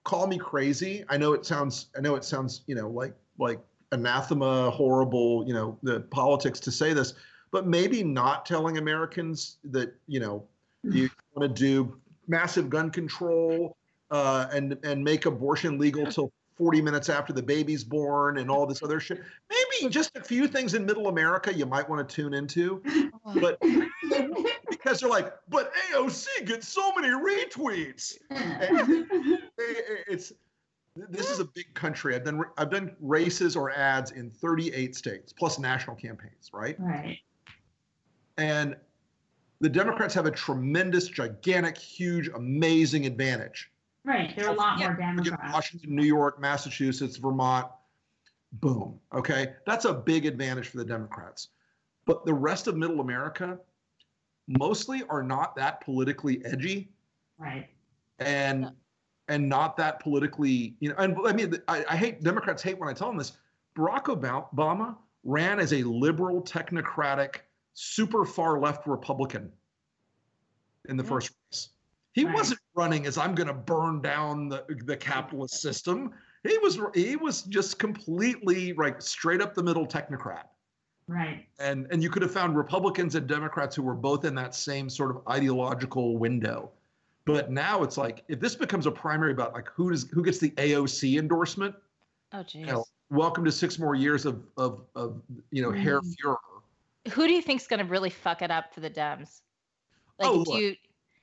[0.05, 1.03] call me crazy.
[1.09, 3.59] I know it sounds, I know it sounds, you know, like like
[3.91, 7.15] anathema, horrible, you know, the politics to say this,
[7.51, 10.45] but maybe not telling Americans that, you know,
[10.83, 13.75] you want to do massive gun control
[14.11, 18.65] uh, and and make abortion legal till 40 minutes after the baby's born and all
[18.65, 19.21] this other shit.
[19.49, 22.81] Maybe just a few things in middle America you might want to tune into.
[23.33, 23.59] But
[24.69, 28.17] because they're like, but AOC gets so many retweets.
[30.07, 30.31] It's
[30.95, 32.15] this is a big country.
[32.15, 36.79] I've done I've done races or ads in 38 states plus national campaigns, right?
[36.79, 37.17] right.
[38.37, 38.75] And
[39.59, 43.71] the Democrats have a tremendous, gigantic, huge, amazing advantage.
[44.03, 44.33] Right.
[44.35, 45.53] There are a lot more Forget Democrats.
[45.53, 47.67] Washington, New York, Massachusetts, Vermont,
[48.53, 48.99] boom.
[49.13, 49.53] Okay.
[49.65, 51.49] That's a big advantage for the Democrats.
[52.05, 53.59] But the rest of middle America
[54.47, 56.91] mostly are not that politically edgy
[57.37, 57.69] Right.
[58.19, 58.71] and
[59.27, 62.89] and not that politically, you know, and I mean I, I hate Democrats hate when
[62.89, 63.33] I tell them this.
[63.75, 67.37] Barack Obama ran as a liberal, technocratic,
[67.73, 69.51] super far left Republican
[70.87, 71.09] in the Yeah.
[71.09, 71.69] first race.
[72.13, 72.33] He Right.
[72.35, 76.13] wasn't running as I'm going to burn down the, the capitalist system.
[76.43, 80.45] He was he was just completely like straight up the middle technocrat.
[81.07, 81.45] Right.
[81.59, 84.89] And and you could have found Republicans and Democrats who were both in that same
[84.89, 86.71] sort of ideological window.
[87.25, 90.39] But now it's like if this becomes a primary about like who does who gets
[90.39, 91.75] the AOC endorsement,
[92.33, 92.85] Oh, you know, jeez.
[93.11, 96.13] welcome to six more years of of of you know hair Mm.
[96.19, 96.37] furor.
[97.13, 99.41] Who do you think's going to really fuck it up for the Dems?
[100.19, 100.59] Like, Oh, do look.
[100.59, 100.75] you?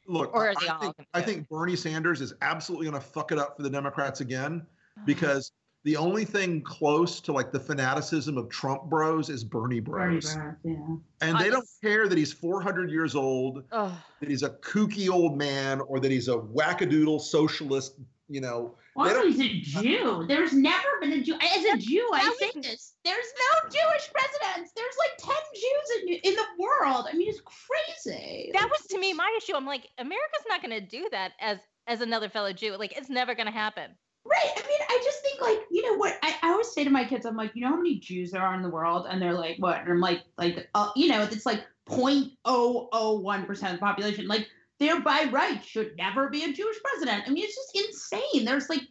[0.07, 3.01] Look, Or I, are they I all think, I think Bernie Sanders is absolutely going
[3.01, 4.65] to fuck it up for the Democrats again
[4.97, 5.07] Uh-huh.
[5.07, 5.51] because
[5.85, 10.35] the only thing close to like the fanaticism of Trump bros is Bernie Bernie bros.
[10.35, 10.77] Bros, yeah.
[11.21, 15.37] And they don't care that he's 400 years old, Oh, that he's a kooky old
[15.37, 17.97] man, or that he's a wackadoodle socialist,
[18.29, 18.77] you know.
[18.95, 20.25] They Also, don't- he's a Jew.
[20.29, 21.35] There's never been a Jew.
[21.35, 22.93] As a Jew, I That say this.
[23.05, 24.73] There's no Jewish presidents.
[24.77, 27.07] There's like 10 Jews in, in the world.
[27.11, 28.51] I mean, it's crazy.
[28.53, 29.55] that was to me my issue.
[29.57, 32.77] I'm like, America's not going to do that as as another fellow Jew.
[32.77, 33.91] Like, it's never going to happen.
[34.25, 34.51] Right.
[34.57, 36.17] I mean, I just think like, you know what?
[36.23, 38.43] I, I always say to my kids, I'm like, you know how many Jews there
[38.43, 39.07] are in the world?
[39.11, 39.81] And they're like, what?
[39.81, 44.27] And I'm like, like, uh, you know, it's like 0.001% of the population.
[44.29, 47.25] Like, there by right should never be a Jewish president.
[47.27, 48.45] I mean, it's just insane.
[48.45, 48.83] There's like,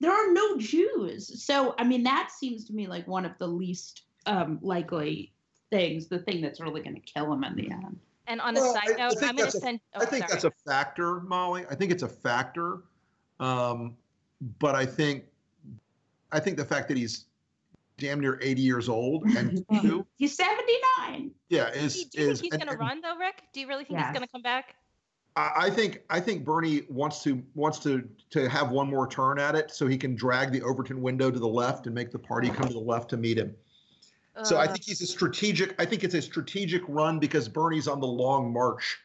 [0.00, 1.42] there are no Jews.
[1.44, 5.32] So, I mean, that seems to me like one of the least um, likely
[5.70, 7.98] things, the thing that's really going to kill him in the end.
[8.26, 9.80] And on a Well, side I- I note, think I'm going to that's a- send.
[9.94, 10.32] Oh, I think sorry.
[10.40, 11.64] that's a factor, Molly.
[11.70, 12.82] I think it's a factor.
[13.40, 13.96] Um,
[14.58, 15.24] but I think
[16.32, 17.26] I think the fact that he's
[17.96, 21.30] damn near 80 years old and two, He's 79.
[21.48, 23.42] yeah, Do is you, do you is think he's and- going to run though, Rick?
[23.52, 24.08] Do you really think Yes.
[24.08, 24.76] he's going to come back?
[25.36, 29.38] I I think I think Bernie wants to wants to to have one more turn
[29.38, 32.18] at it so he can drag the Overton window to the left and make the
[32.18, 33.54] party come to the left to meet him.
[34.44, 35.74] So I Uh, think he's a strategic.
[35.80, 38.98] I think it's a strategic run because Bernie's on the long march.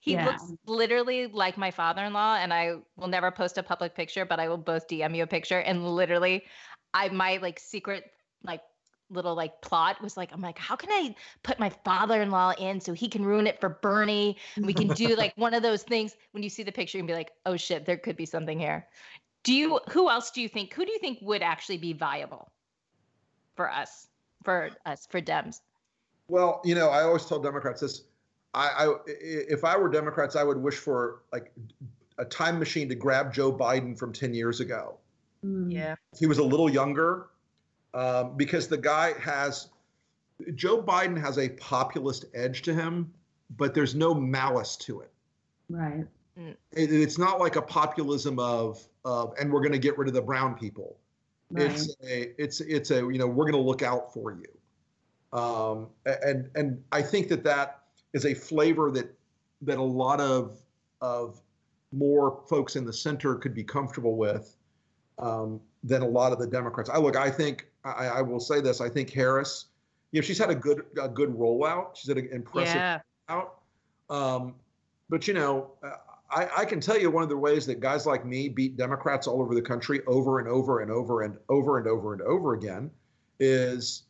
[0.00, 0.24] He Yeah.
[0.24, 4.48] looks literally like my father-in-law, and I will never post a public picture, but I
[4.48, 5.60] will both DM you a picture.
[5.60, 6.46] And literally,
[6.94, 8.10] I my like secret
[8.42, 8.62] like
[9.10, 12.92] little like plot was like, I'm like, how can I put my father-in-law in so
[12.92, 14.36] he can ruin it for Bernie?
[14.56, 17.06] And we can do like one of those things when you see the picture and
[17.06, 18.86] be like, oh shit, there could be something here.
[19.42, 22.50] Do you who else do you think who do you think would actually be viable
[23.56, 24.06] for us?
[24.44, 25.60] For us, for Dems?
[26.28, 28.04] Well, you know, I always tell Democrats this.
[28.54, 31.52] I, I if I were Democrats, I would wish for like
[32.18, 34.98] a time machine to grab Joe Biden from 10 years ago.
[35.42, 35.94] Yeah.
[36.18, 37.28] He was a little younger
[37.94, 39.70] um, because the guy has
[40.54, 43.12] Joe Biden has a populist edge to him,
[43.56, 45.10] but there's no malice to it.
[45.68, 46.06] Right.
[46.36, 50.14] It, it's not like a populism of of and we're going to get rid of
[50.14, 50.96] the brown people.
[51.50, 51.70] Right.
[51.70, 55.38] It's a it's it's a you know we're going to look out for you.
[55.38, 57.79] Um, and and I think that that
[58.12, 59.14] is a flavor that
[59.62, 60.60] that a lot of
[61.00, 61.40] of
[61.92, 64.56] more folks in the center could be comfortable with
[65.18, 66.88] um, than a lot of the Democrats.
[66.88, 68.80] I look, I think I, I will say this.
[68.80, 69.66] I think Harris,
[70.12, 71.96] you know, she's had a good a good rollout.
[71.96, 73.00] She's had an impressive Yeah.
[73.28, 73.58] out.
[74.08, 74.54] Um,
[75.08, 75.90] but you know, uh,
[76.30, 79.26] I, I can tell you one of the ways that guys like me beat Democrats
[79.26, 82.54] all over the country over and over and over and over and over and over
[82.54, 82.90] again
[83.40, 84.04] is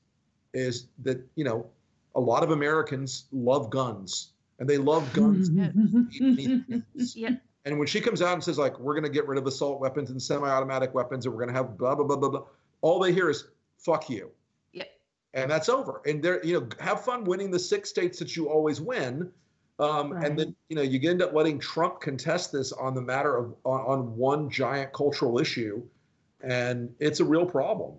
[0.52, 1.66] is that you know
[2.14, 5.50] a lot of Americans love guns and they love guns.
[7.14, 7.30] Yeah.
[7.66, 9.80] And when she comes out and says like we're going to get rid of assault
[9.80, 12.42] weapons and semi-automatic weapons and we're going to have blah blah blah blah blah,
[12.80, 13.48] all they hear is
[13.78, 14.30] "fuck you,"
[14.72, 14.84] Yeah.
[15.34, 16.00] and that's over.
[16.06, 19.30] And they're you know have fun winning the six states that you always win,
[19.78, 20.26] um, Right.
[20.26, 23.54] and then you know you end up letting Trump contest this on the matter of
[23.64, 25.82] on, on one giant cultural issue,
[26.40, 27.92] and it's a real problem.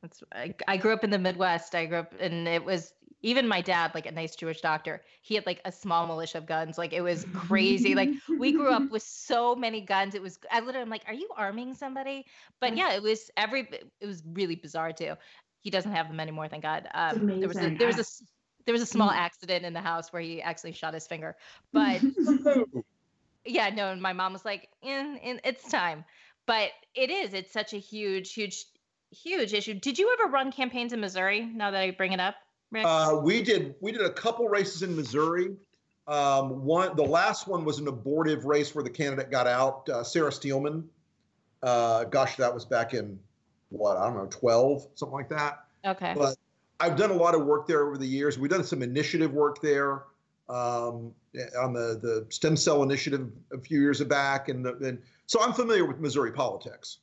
[0.00, 1.74] That's, I, I grew up in the Midwest.
[1.74, 5.02] I grew up, and it was even my dad, like a nice Jewish doctor.
[5.22, 6.78] He had like a small militia of guns.
[6.78, 7.94] Like it was crazy.
[7.94, 10.14] like we grew up with so many guns.
[10.14, 10.38] It was.
[10.50, 12.26] I literally, I'm like, are you arming somebody?
[12.60, 13.68] But yeah, it was every.
[14.00, 15.14] It was really bizarre too.
[15.60, 16.88] He doesn't have them anymore, thank God.
[16.94, 18.04] Um, there was a, there was a
[18.66, 19.16] there was a small Mm.
[19.16, 21.36] accident in the house where he actually shot his finger.
[21.72, 22.00] But
[23.44, 26.04] yeah, no, and my mom was like, eh, eh, it's time.
[26.46, 27.34] But it is.
[27.34, 28.64] It's such a huge, huge,
[29.10, 29.74] huge issue.
[29.74, 31.44] Did you ever run campaigns in Missouri?
[31.44, 32.34] Now that I bring it up?
[32.84, 35.54] Uh, we did we did a couple races in Missouri.
[36.06, 39.88] Um, one the last one was an abortive race where the candidate got out.
[39.88, 40.88] Uh, Sarah Steelman.
[41.62, 43.18] Uh, gosh, that was back in
[43.70, 45.64] what I don't know, twelve, something like that.
[45.84, 46.14] okay.
[46.16, 46.36] But
[46.78, 48.38] I've done a lot of work there over the years.
[48.38, 50.04] We've done some initiative work there
[50.48, 51.12] um,
[51.58, 55.52] on the the stem cell initiative a few years back, and, the, and so I'm
[55.52, 56.98] familiar with Missouri politics.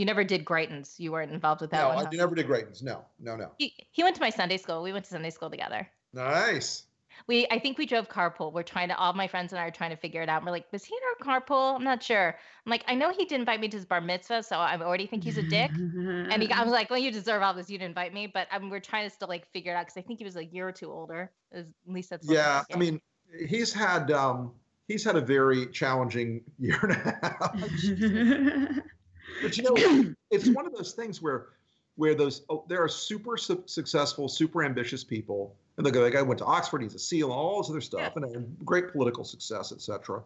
[0.00, 0.98] You never did Greitens.
[0.98, 1.98] You weren't involved with that no, one.
[1.98, 2.10] I huh?
[2.14, 2.82] never did Greitens.
[2.82, 3.50] No, no, no.
[3.58, 4.82] He, he went to my Sunday school.
[4.82, 5.86] We went to Sunday school together.
[6.14, 6.84] Nice.
[7.26, 8.50] We I think we drove carpool.
[8.50, 10.42] We're trying to all my friends and I are trying to figure it out.
[10.42, 11.76] We're like, was he in our carpool?
[11.76, 12.28] I'm not sure.
[12.64, 15.06] I'm like, I know he didn't invite me to his bar mitzvah, so I already
[15.06, 15.70] think he's a dick.
[15.76, 17.68] And he, I was like, well, you deserve all this.
[17.68, 19.98] You didn't invite me, but um, we're trying to still like figure it out because
[19.98, 21.30] I think he was a year or two older.
[21.52, 23.00] Is- At least that's what Yeah, I'm I mean,
[23.46, 24.52] he's had um,
[24.88, 28.80] he's had a very challenging year and a half.
[29.42, 31.48] But you know, it's one of those things where
[31.96, 36.10] where those oh, there are super su- successful, super ambitious people, and they go, the
[36.10, 38.92] guy went to Oxford, he's a SEAL, and all this other stuff, and, and great
[38.92, 40.22] political success, etc.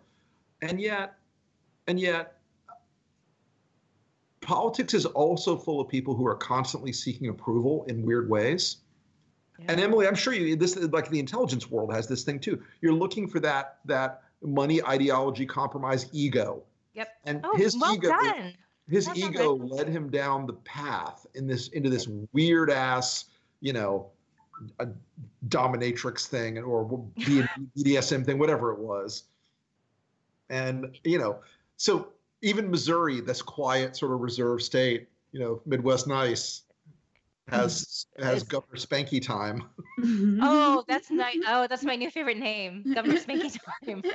[0.62, 1.15] And yet,
[1.87, 2.39] and yet,
[4.41, 8.79] politics is also full of people who are constantly seeking approval in weird ways.
[9.69, 12.62] And Emily, I'm sure you this like the intelligence world has this thing too.
[12.81, 16.62] You're looking for that that money, ideology, compromise, ego.
[16.95, 17.09] Yep.
[17.25, 18.55] And Oh, his well ego done.
[18.89, 22.70] His That sounds ego like- led him down the path in this into this weird
[22.70, 23.26] ass,
[23.61, 24.11] you know,
[24.78, 24.89] a
[25.49, 26.85] dominatrix thing or
[27.18, 29.24] BDSM thing, whatever it was.
[30.51, 31.39] And you know,
[31.76, 32.09] so
[32.43, 36.62] even Missouri, this quiet sort of reserve state, you know, Midwest nice,
[37.49, 38.24] has mm-hmm.
[38.24, 39.64] has It's- Governor Spanky time.
[40.01, 40.41] Mm-hmm.
[40.43, 41.39] Oh, that's nice.
[41.49, 43.57] Oh, that's my new favorite name, Governor Spanky
[43.87, 44.03] Time.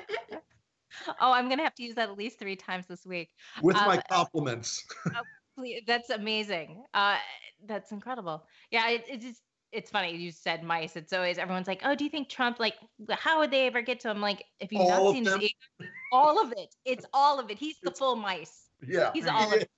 [1.22, 3.30] oh, I'm gonna have to use that at least three times this week.
[3.62, 4.86] With Um, my compliments.
[5.58, 6.84] Please- That's amazing.
[6.94, 7.18] Uh,
[7.66, 8.46] that's incredible.
[8.72, 10.16] Yeah, it, it's just it's funny.
[10.16, 10.96] You said mice.
[10.96, 12.76] It's always everyone's like, oh, do you think Trump like
[13.12, 14.22] how would they ever get to him?
[14.22, 16.74] Like, if you've All not of seen his all of it.
[16.86, 17.58] It's all of it.
[17.60, 18.70] He's the full mice.
[18.88, 19.12] yeah.
[19.14, 19.70] He's all of it.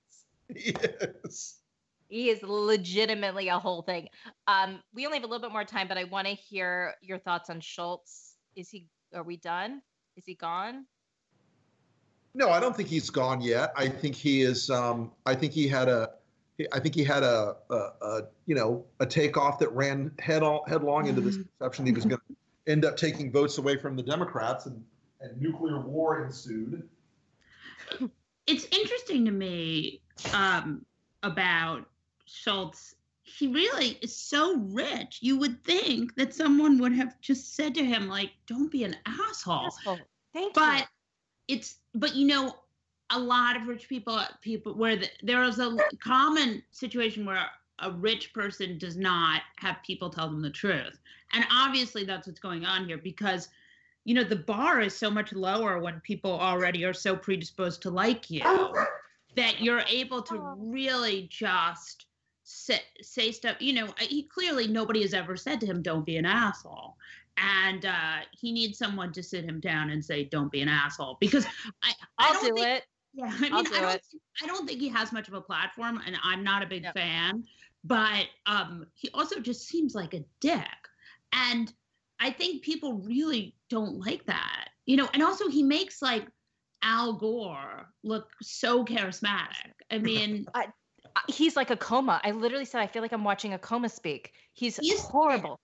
[0.54, 1.58] Yes.
[2.08, 4.08] He is legitimately a whole thing.
[4.46, 7.18] Um, we only have a little bit more time, but I want to hear your
[7.18, 8.36] thoughts on Schultz.
[8.54, 8.86] Is he?
[9.14, 9.80] Are we done?
[10.16, 10.86] Is he gone?
[12.34, 13.72] No, I don't think he's gone yet.
[13.76, 14.70] I think he is.
[14.70, 16.10] Um, I think he had a.
[16.72, 20.64] I think he had a, a, a you know a takeoff that ran head all,
[20.68, 22.36] headlong into this perception he was going to
[22.70, 24.82] end up taking votes away from the Democrats, and,
[25.20, 26.88] and nuclear war ensued.
[28.46, 30.00] it's interesting to me
[30.32, 30.84] um,
[31.22, 31.86] about
[32.26, 32.94] Schultz.
[33.24, 35.18] He really is so rich.
[35.20, 38.96] You would think that someone would have just said to him, like, don't be an
[39.06, 39.66] asshole.
[39.66, 39.98] Asshole.
[40.32, 40.84] Thank But you.
[41.48, 42.56] It's, but you know,
[43.10, 47.46] a lot of rich people, people where the, there was a common situation where
[47.80, 50.98] a rich person does not have people tell them the truth.
[51.32, 53.48] And obviously that's what's going on here because
[54.04, 57.90] you know the bar is so much lower when people already are so predisposed to
[57.90, 58.86] like you oh.
[59.36, 60.54] that you're able to oh.
[60.58, 62.06] really just
[62.42, 66.16] say, say stuff you know he clearly nobody has ever said to him don't be
[66.16, 66.96] an asshole
[67.38, 71.16] and uh, he needs someone to sit him down and say don't be an asshole
[71.20, 71.46] because
[71.82, 72.82] i, I I'll don't do think, it.
[73.14, 74.02] yeah i mean I'll I do don't, it.
[74.42, 77.44] I don't think he has much of a platform and i'm not a big fan
[77.84, 80.66] but um he also just seems like a dick
[81.32, 81.72] and
[82.20, 86.26] i think people really don't like that you know and also he makes like
[86.82, 90.62] al gore look so charismatic i mean Uh,
[91.28, 92.22] He's like a coma.
[92.24, 94.32] I literally said I feel like I'm watching a coma speak.
[94.54, 95.60] He's He's- horrible.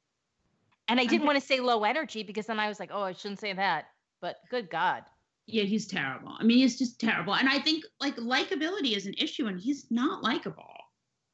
[0.88, 3.02] And I didn't I'm- want to say low energy because then I was like, oh,
[3.02, 3.86] I shouldn't say that.
[4.20, 5.04] But good God.
[5.46, 9.14] yeah he's terrible i mean he's just terrible and i think like likability is an
[9.16, 10.74] issue and he's not likable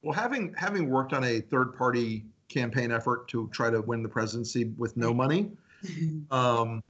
[0.02, 4.08] Well, having having worked on a third party campaign effort to try to win the
[4.08, 5.50] presidency with no money,
[6.30, 6.82] um,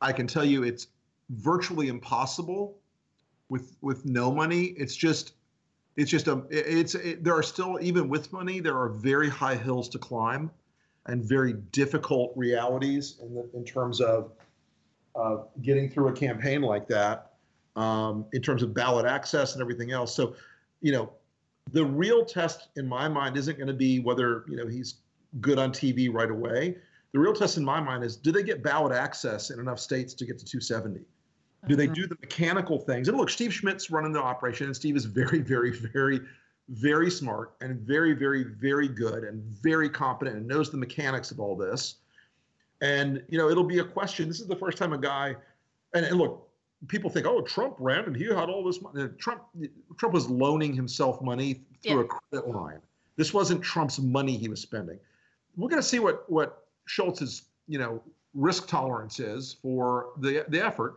[0.00, 0.88] I can tell you it's
[1.30, 2.76] virtually impossible
[3.48, 4.64] with with no money.
[4.82, 5.32] It's just
[5.96, 9.56] it's just a it's it, there are still even with money there are very high
[9.56, 10.50] hills to climb
[11.06, 14.32] and very difficult realities in the, in terms of
[15.16, 17.32] uh, getting through a campaign like that
[17.76, 20.14] um, in terms of ballot access and everything else.
[20.14, 20.34] So
[20.80, 21.12] you know
[21.72, 24.96] the real test in my mind isn't going to be whether you know he's
[25.40, 26.76] good on TV right away.
[27.12, 30.14] The real test in my mind is do they get ballot access in enough states
[30.14, 31.00] to get to 270?
[31.68, 33.08] Do they do the mechanical things?
[33.08, 36.20] And look, Steve Schmidt's running the operation, and Steve is very, very, very,
[36.68, 41.40] very smart and very, very, very good and very competent and knows the mechanics of
[41.40, 41.96] all this.
[42.80, 44.28] And you know, it'll be a question.
[44.28, 45.34] This is the first time a guy,
[45.94, 46.48] and, and look,
[46.88, 49.08] people think, oh, Trump ran and he had all this money.
[49.18, 49.42] Trump,
[49.98, 52.00] Trump was loaning himself money through Yeah.
[52.00, 52.80] a credit line.
[53.16, 54.98] This wasn't Trump's money he was spending.
[55.56, 58.02] We're going to see what what Schultz's you know
[58.32, 60.96] risk tolerance is for the the effort,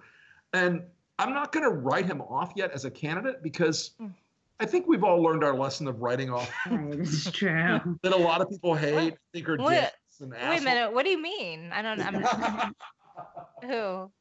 [0.53, 0.83] and
[1.19, 4.13] I'm not going to write him off yet as a candidate because Mm.
[4.59, 7.49] I think we've all learned our lesson of writing off it's true
[8.03, 9.71] that a lot of people hate, think are What?
[9.71, 10.93] dicks and Wait a minute.
[10.93, 11.71] What do you mean?
[11.73, 12.73] I don't I'm
[13.67, 14.11] who?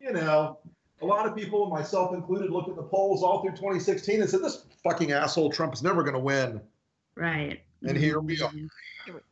[0.00, 0.58] you know,
[1.02, 4.42] a lot of people, myself included, looked at the polls all through 2016 and said,
[4.42, 6.60] "This fucking asshole Trump is never going to win."
[7.14, 8.66] right And here we mm-hmm.
[9.16, 9.22] are.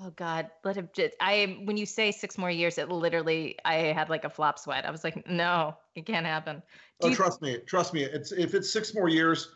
[0.00, 3.74] Oh God, let him just I when you say six more years, it literally I
[3.74, 4.84] had like a flop sweat.
[4.84, 6.56] I was like, no, it can't happen.
[7.00, 8.02] Do Oh, you- trust me, trust me.
[8.02, 9.50] It's if it's six more years,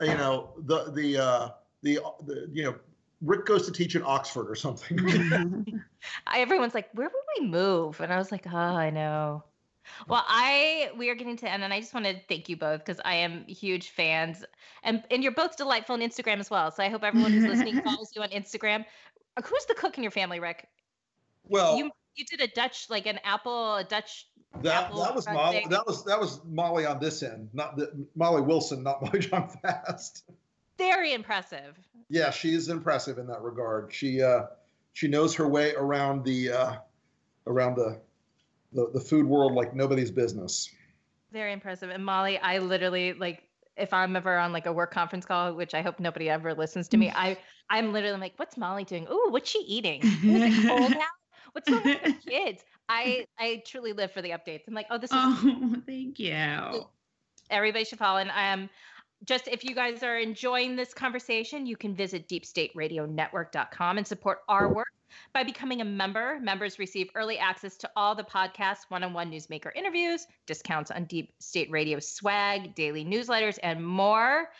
[0.00, 1.48] you know, the the uh,
[1.82, 2.76] the the you know,
[3.20, 4.96] Rick goes to teach at Oxford or something.
[6.26, 8.00] I, everyone's like, where would we move?
[8.00, 9.42] And I was like, oh, I know.
[10.08, 12.78] Well, I we are getting to end, and I just want to thank you both
[12.84, 14.44] because I am huge fans,
[14.84, 16.70] and and you're both delightful on Instagram as well.
[16.70, 18.84] So I hope everyone who's listening follows you on Instagram.
[19.42, 20.68] Who's the cook in your family, Rick?
[21.44, 24.26] well, You you did a Dutch like an apple, a Dutch.
[24.62, 25.58] that apple that was Molly.
[25.58, 25.68] thing.
[25.68, 29.48] That was that was Molly on this end, not the, Molly Wilson, not Molly John
[29.62, 30.24] Fast.
[30.78, 31.76] Very impressive.
[32.08, 33.92] Yeah, she is impressive in that regard.
[33.92, 34.46] She uh,
[34.92, 36.76] she knows her way around the uh,
[37.46, 38.00] around the,
[38.72, 40.68] the the food world like nobody's business.
[41.32, 41.90] Very impressive.
[41.90, 43.44] And Molly, I literally like
[43.76, 46.88] if I'm ever on like a work conference call, which I hope nobody ever listens
[46.88, 47.36] to me, I
[47.70, 49.06] I'm literally like, what's Molly doing?
[49.10, 50.00] Ooh, what's she eating?
[50.04, 51.02] Is it cold out?
[51.52, 52.64] What's going on with the kids?
[52.88, 54.62] I I truly live for the updates.
[54.68, 56.84] I'm like, oh, this is oh thank you
[57.50, 58.18] everybody should follow.
[58.18, 58.70] And um,
[59.24, 64.72] just if you guys are enjoying this conversation, you can visit deepstateradionetwork.com and support our
[64.72, 64.88] work
[65.32, 66.38] by becoming a member.
[66.40, 71.70] Members receive early access to all the podcasts, one-on-one newsmaker interviews, discounts on Deep State
[71.70, 74.50] Radio swag, daily newsletters, and more.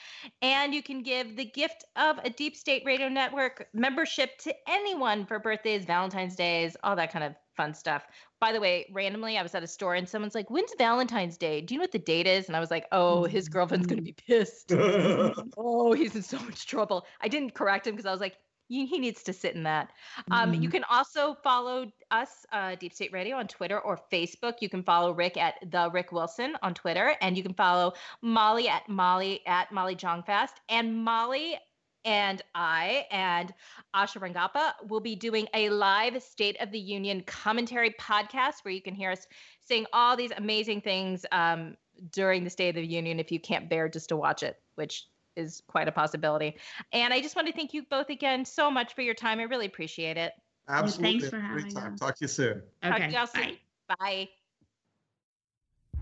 [0.43, 5.27] And you can give the gift of a Deep State Radio Network membership to anyone
[5.27, 8.07] for birthdays, Valentine's Days, all that kind of fun stuff.
[8.41, 11.61] By the way, randomly, I was at a store and someone's like, When's Valentine's Day?
[11.61, 12.47] Do you know what the date is?
[12.47, 13.53] And I was like, Oh, his mm.
[13.53, 14.73] girlfriend's going to be pissed.
[15.59, 17.07] oh, he's in so much trouble.
[17.21, 18.37] I didn't correct him because I was like,
[18.71, 19.93] he needs to sit in that.
[20.31, 24.55] Um, You can also follow us, uh, Deep State Radio, on Twitter or Facebook.
[24.61, 28.69] You can follow Rick at the Rick Wilson on Twitter, and you can follow Molly
[28.69, 30.55] at Molly at Molly Jongfast.
[30.69, 31.59] And Molly
[32.05, 33.53] and I and
[33.95, 38.81] Asha Rangappa will be doing a live State of the Union commentary podcast where you
[38.81, 39.27] can hear us
[39.61, 41.77] saying all these amazing things um,
[42.13, 45.07] during the State of the Union if you can't bear just to watch it, which
[45.37, 46.57] is quite a possibility.
[46.93, 49.41] And I just want to thank you both again so much for your time.
[49.41, 50.33] I really appreciate it.
[50.69, 51.21] Absolutely.
[51.21, 51.93] thanks for Great having time.
[51.95, 52.01] us.
[52.01, 52.63] Talk to you soon.
[52.83, 53.43] Talk to okay y'all soon.
[53.89, 53.95] bye.
[53.99, 54.29] Bye.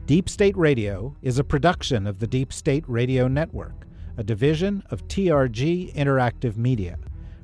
[0.07, 5.07] Deep State Radio is a production of the Deep State Radio Network, a division of
[5.09, 6.99] TRG Interactive Media.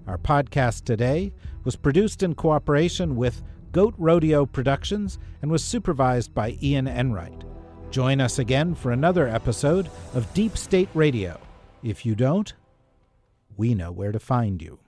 [0.06, 1.32] Our podcast today
[1.64, 7.44] was produced in cooperation with Goat Rodeo Productions and was supervised by Ian Enright.
[7.90, 11.40] Join us again for another episode of Deep State Radio.
[11.84, 12.54] If you don't,
[13.58, 14.78] we know where to find you.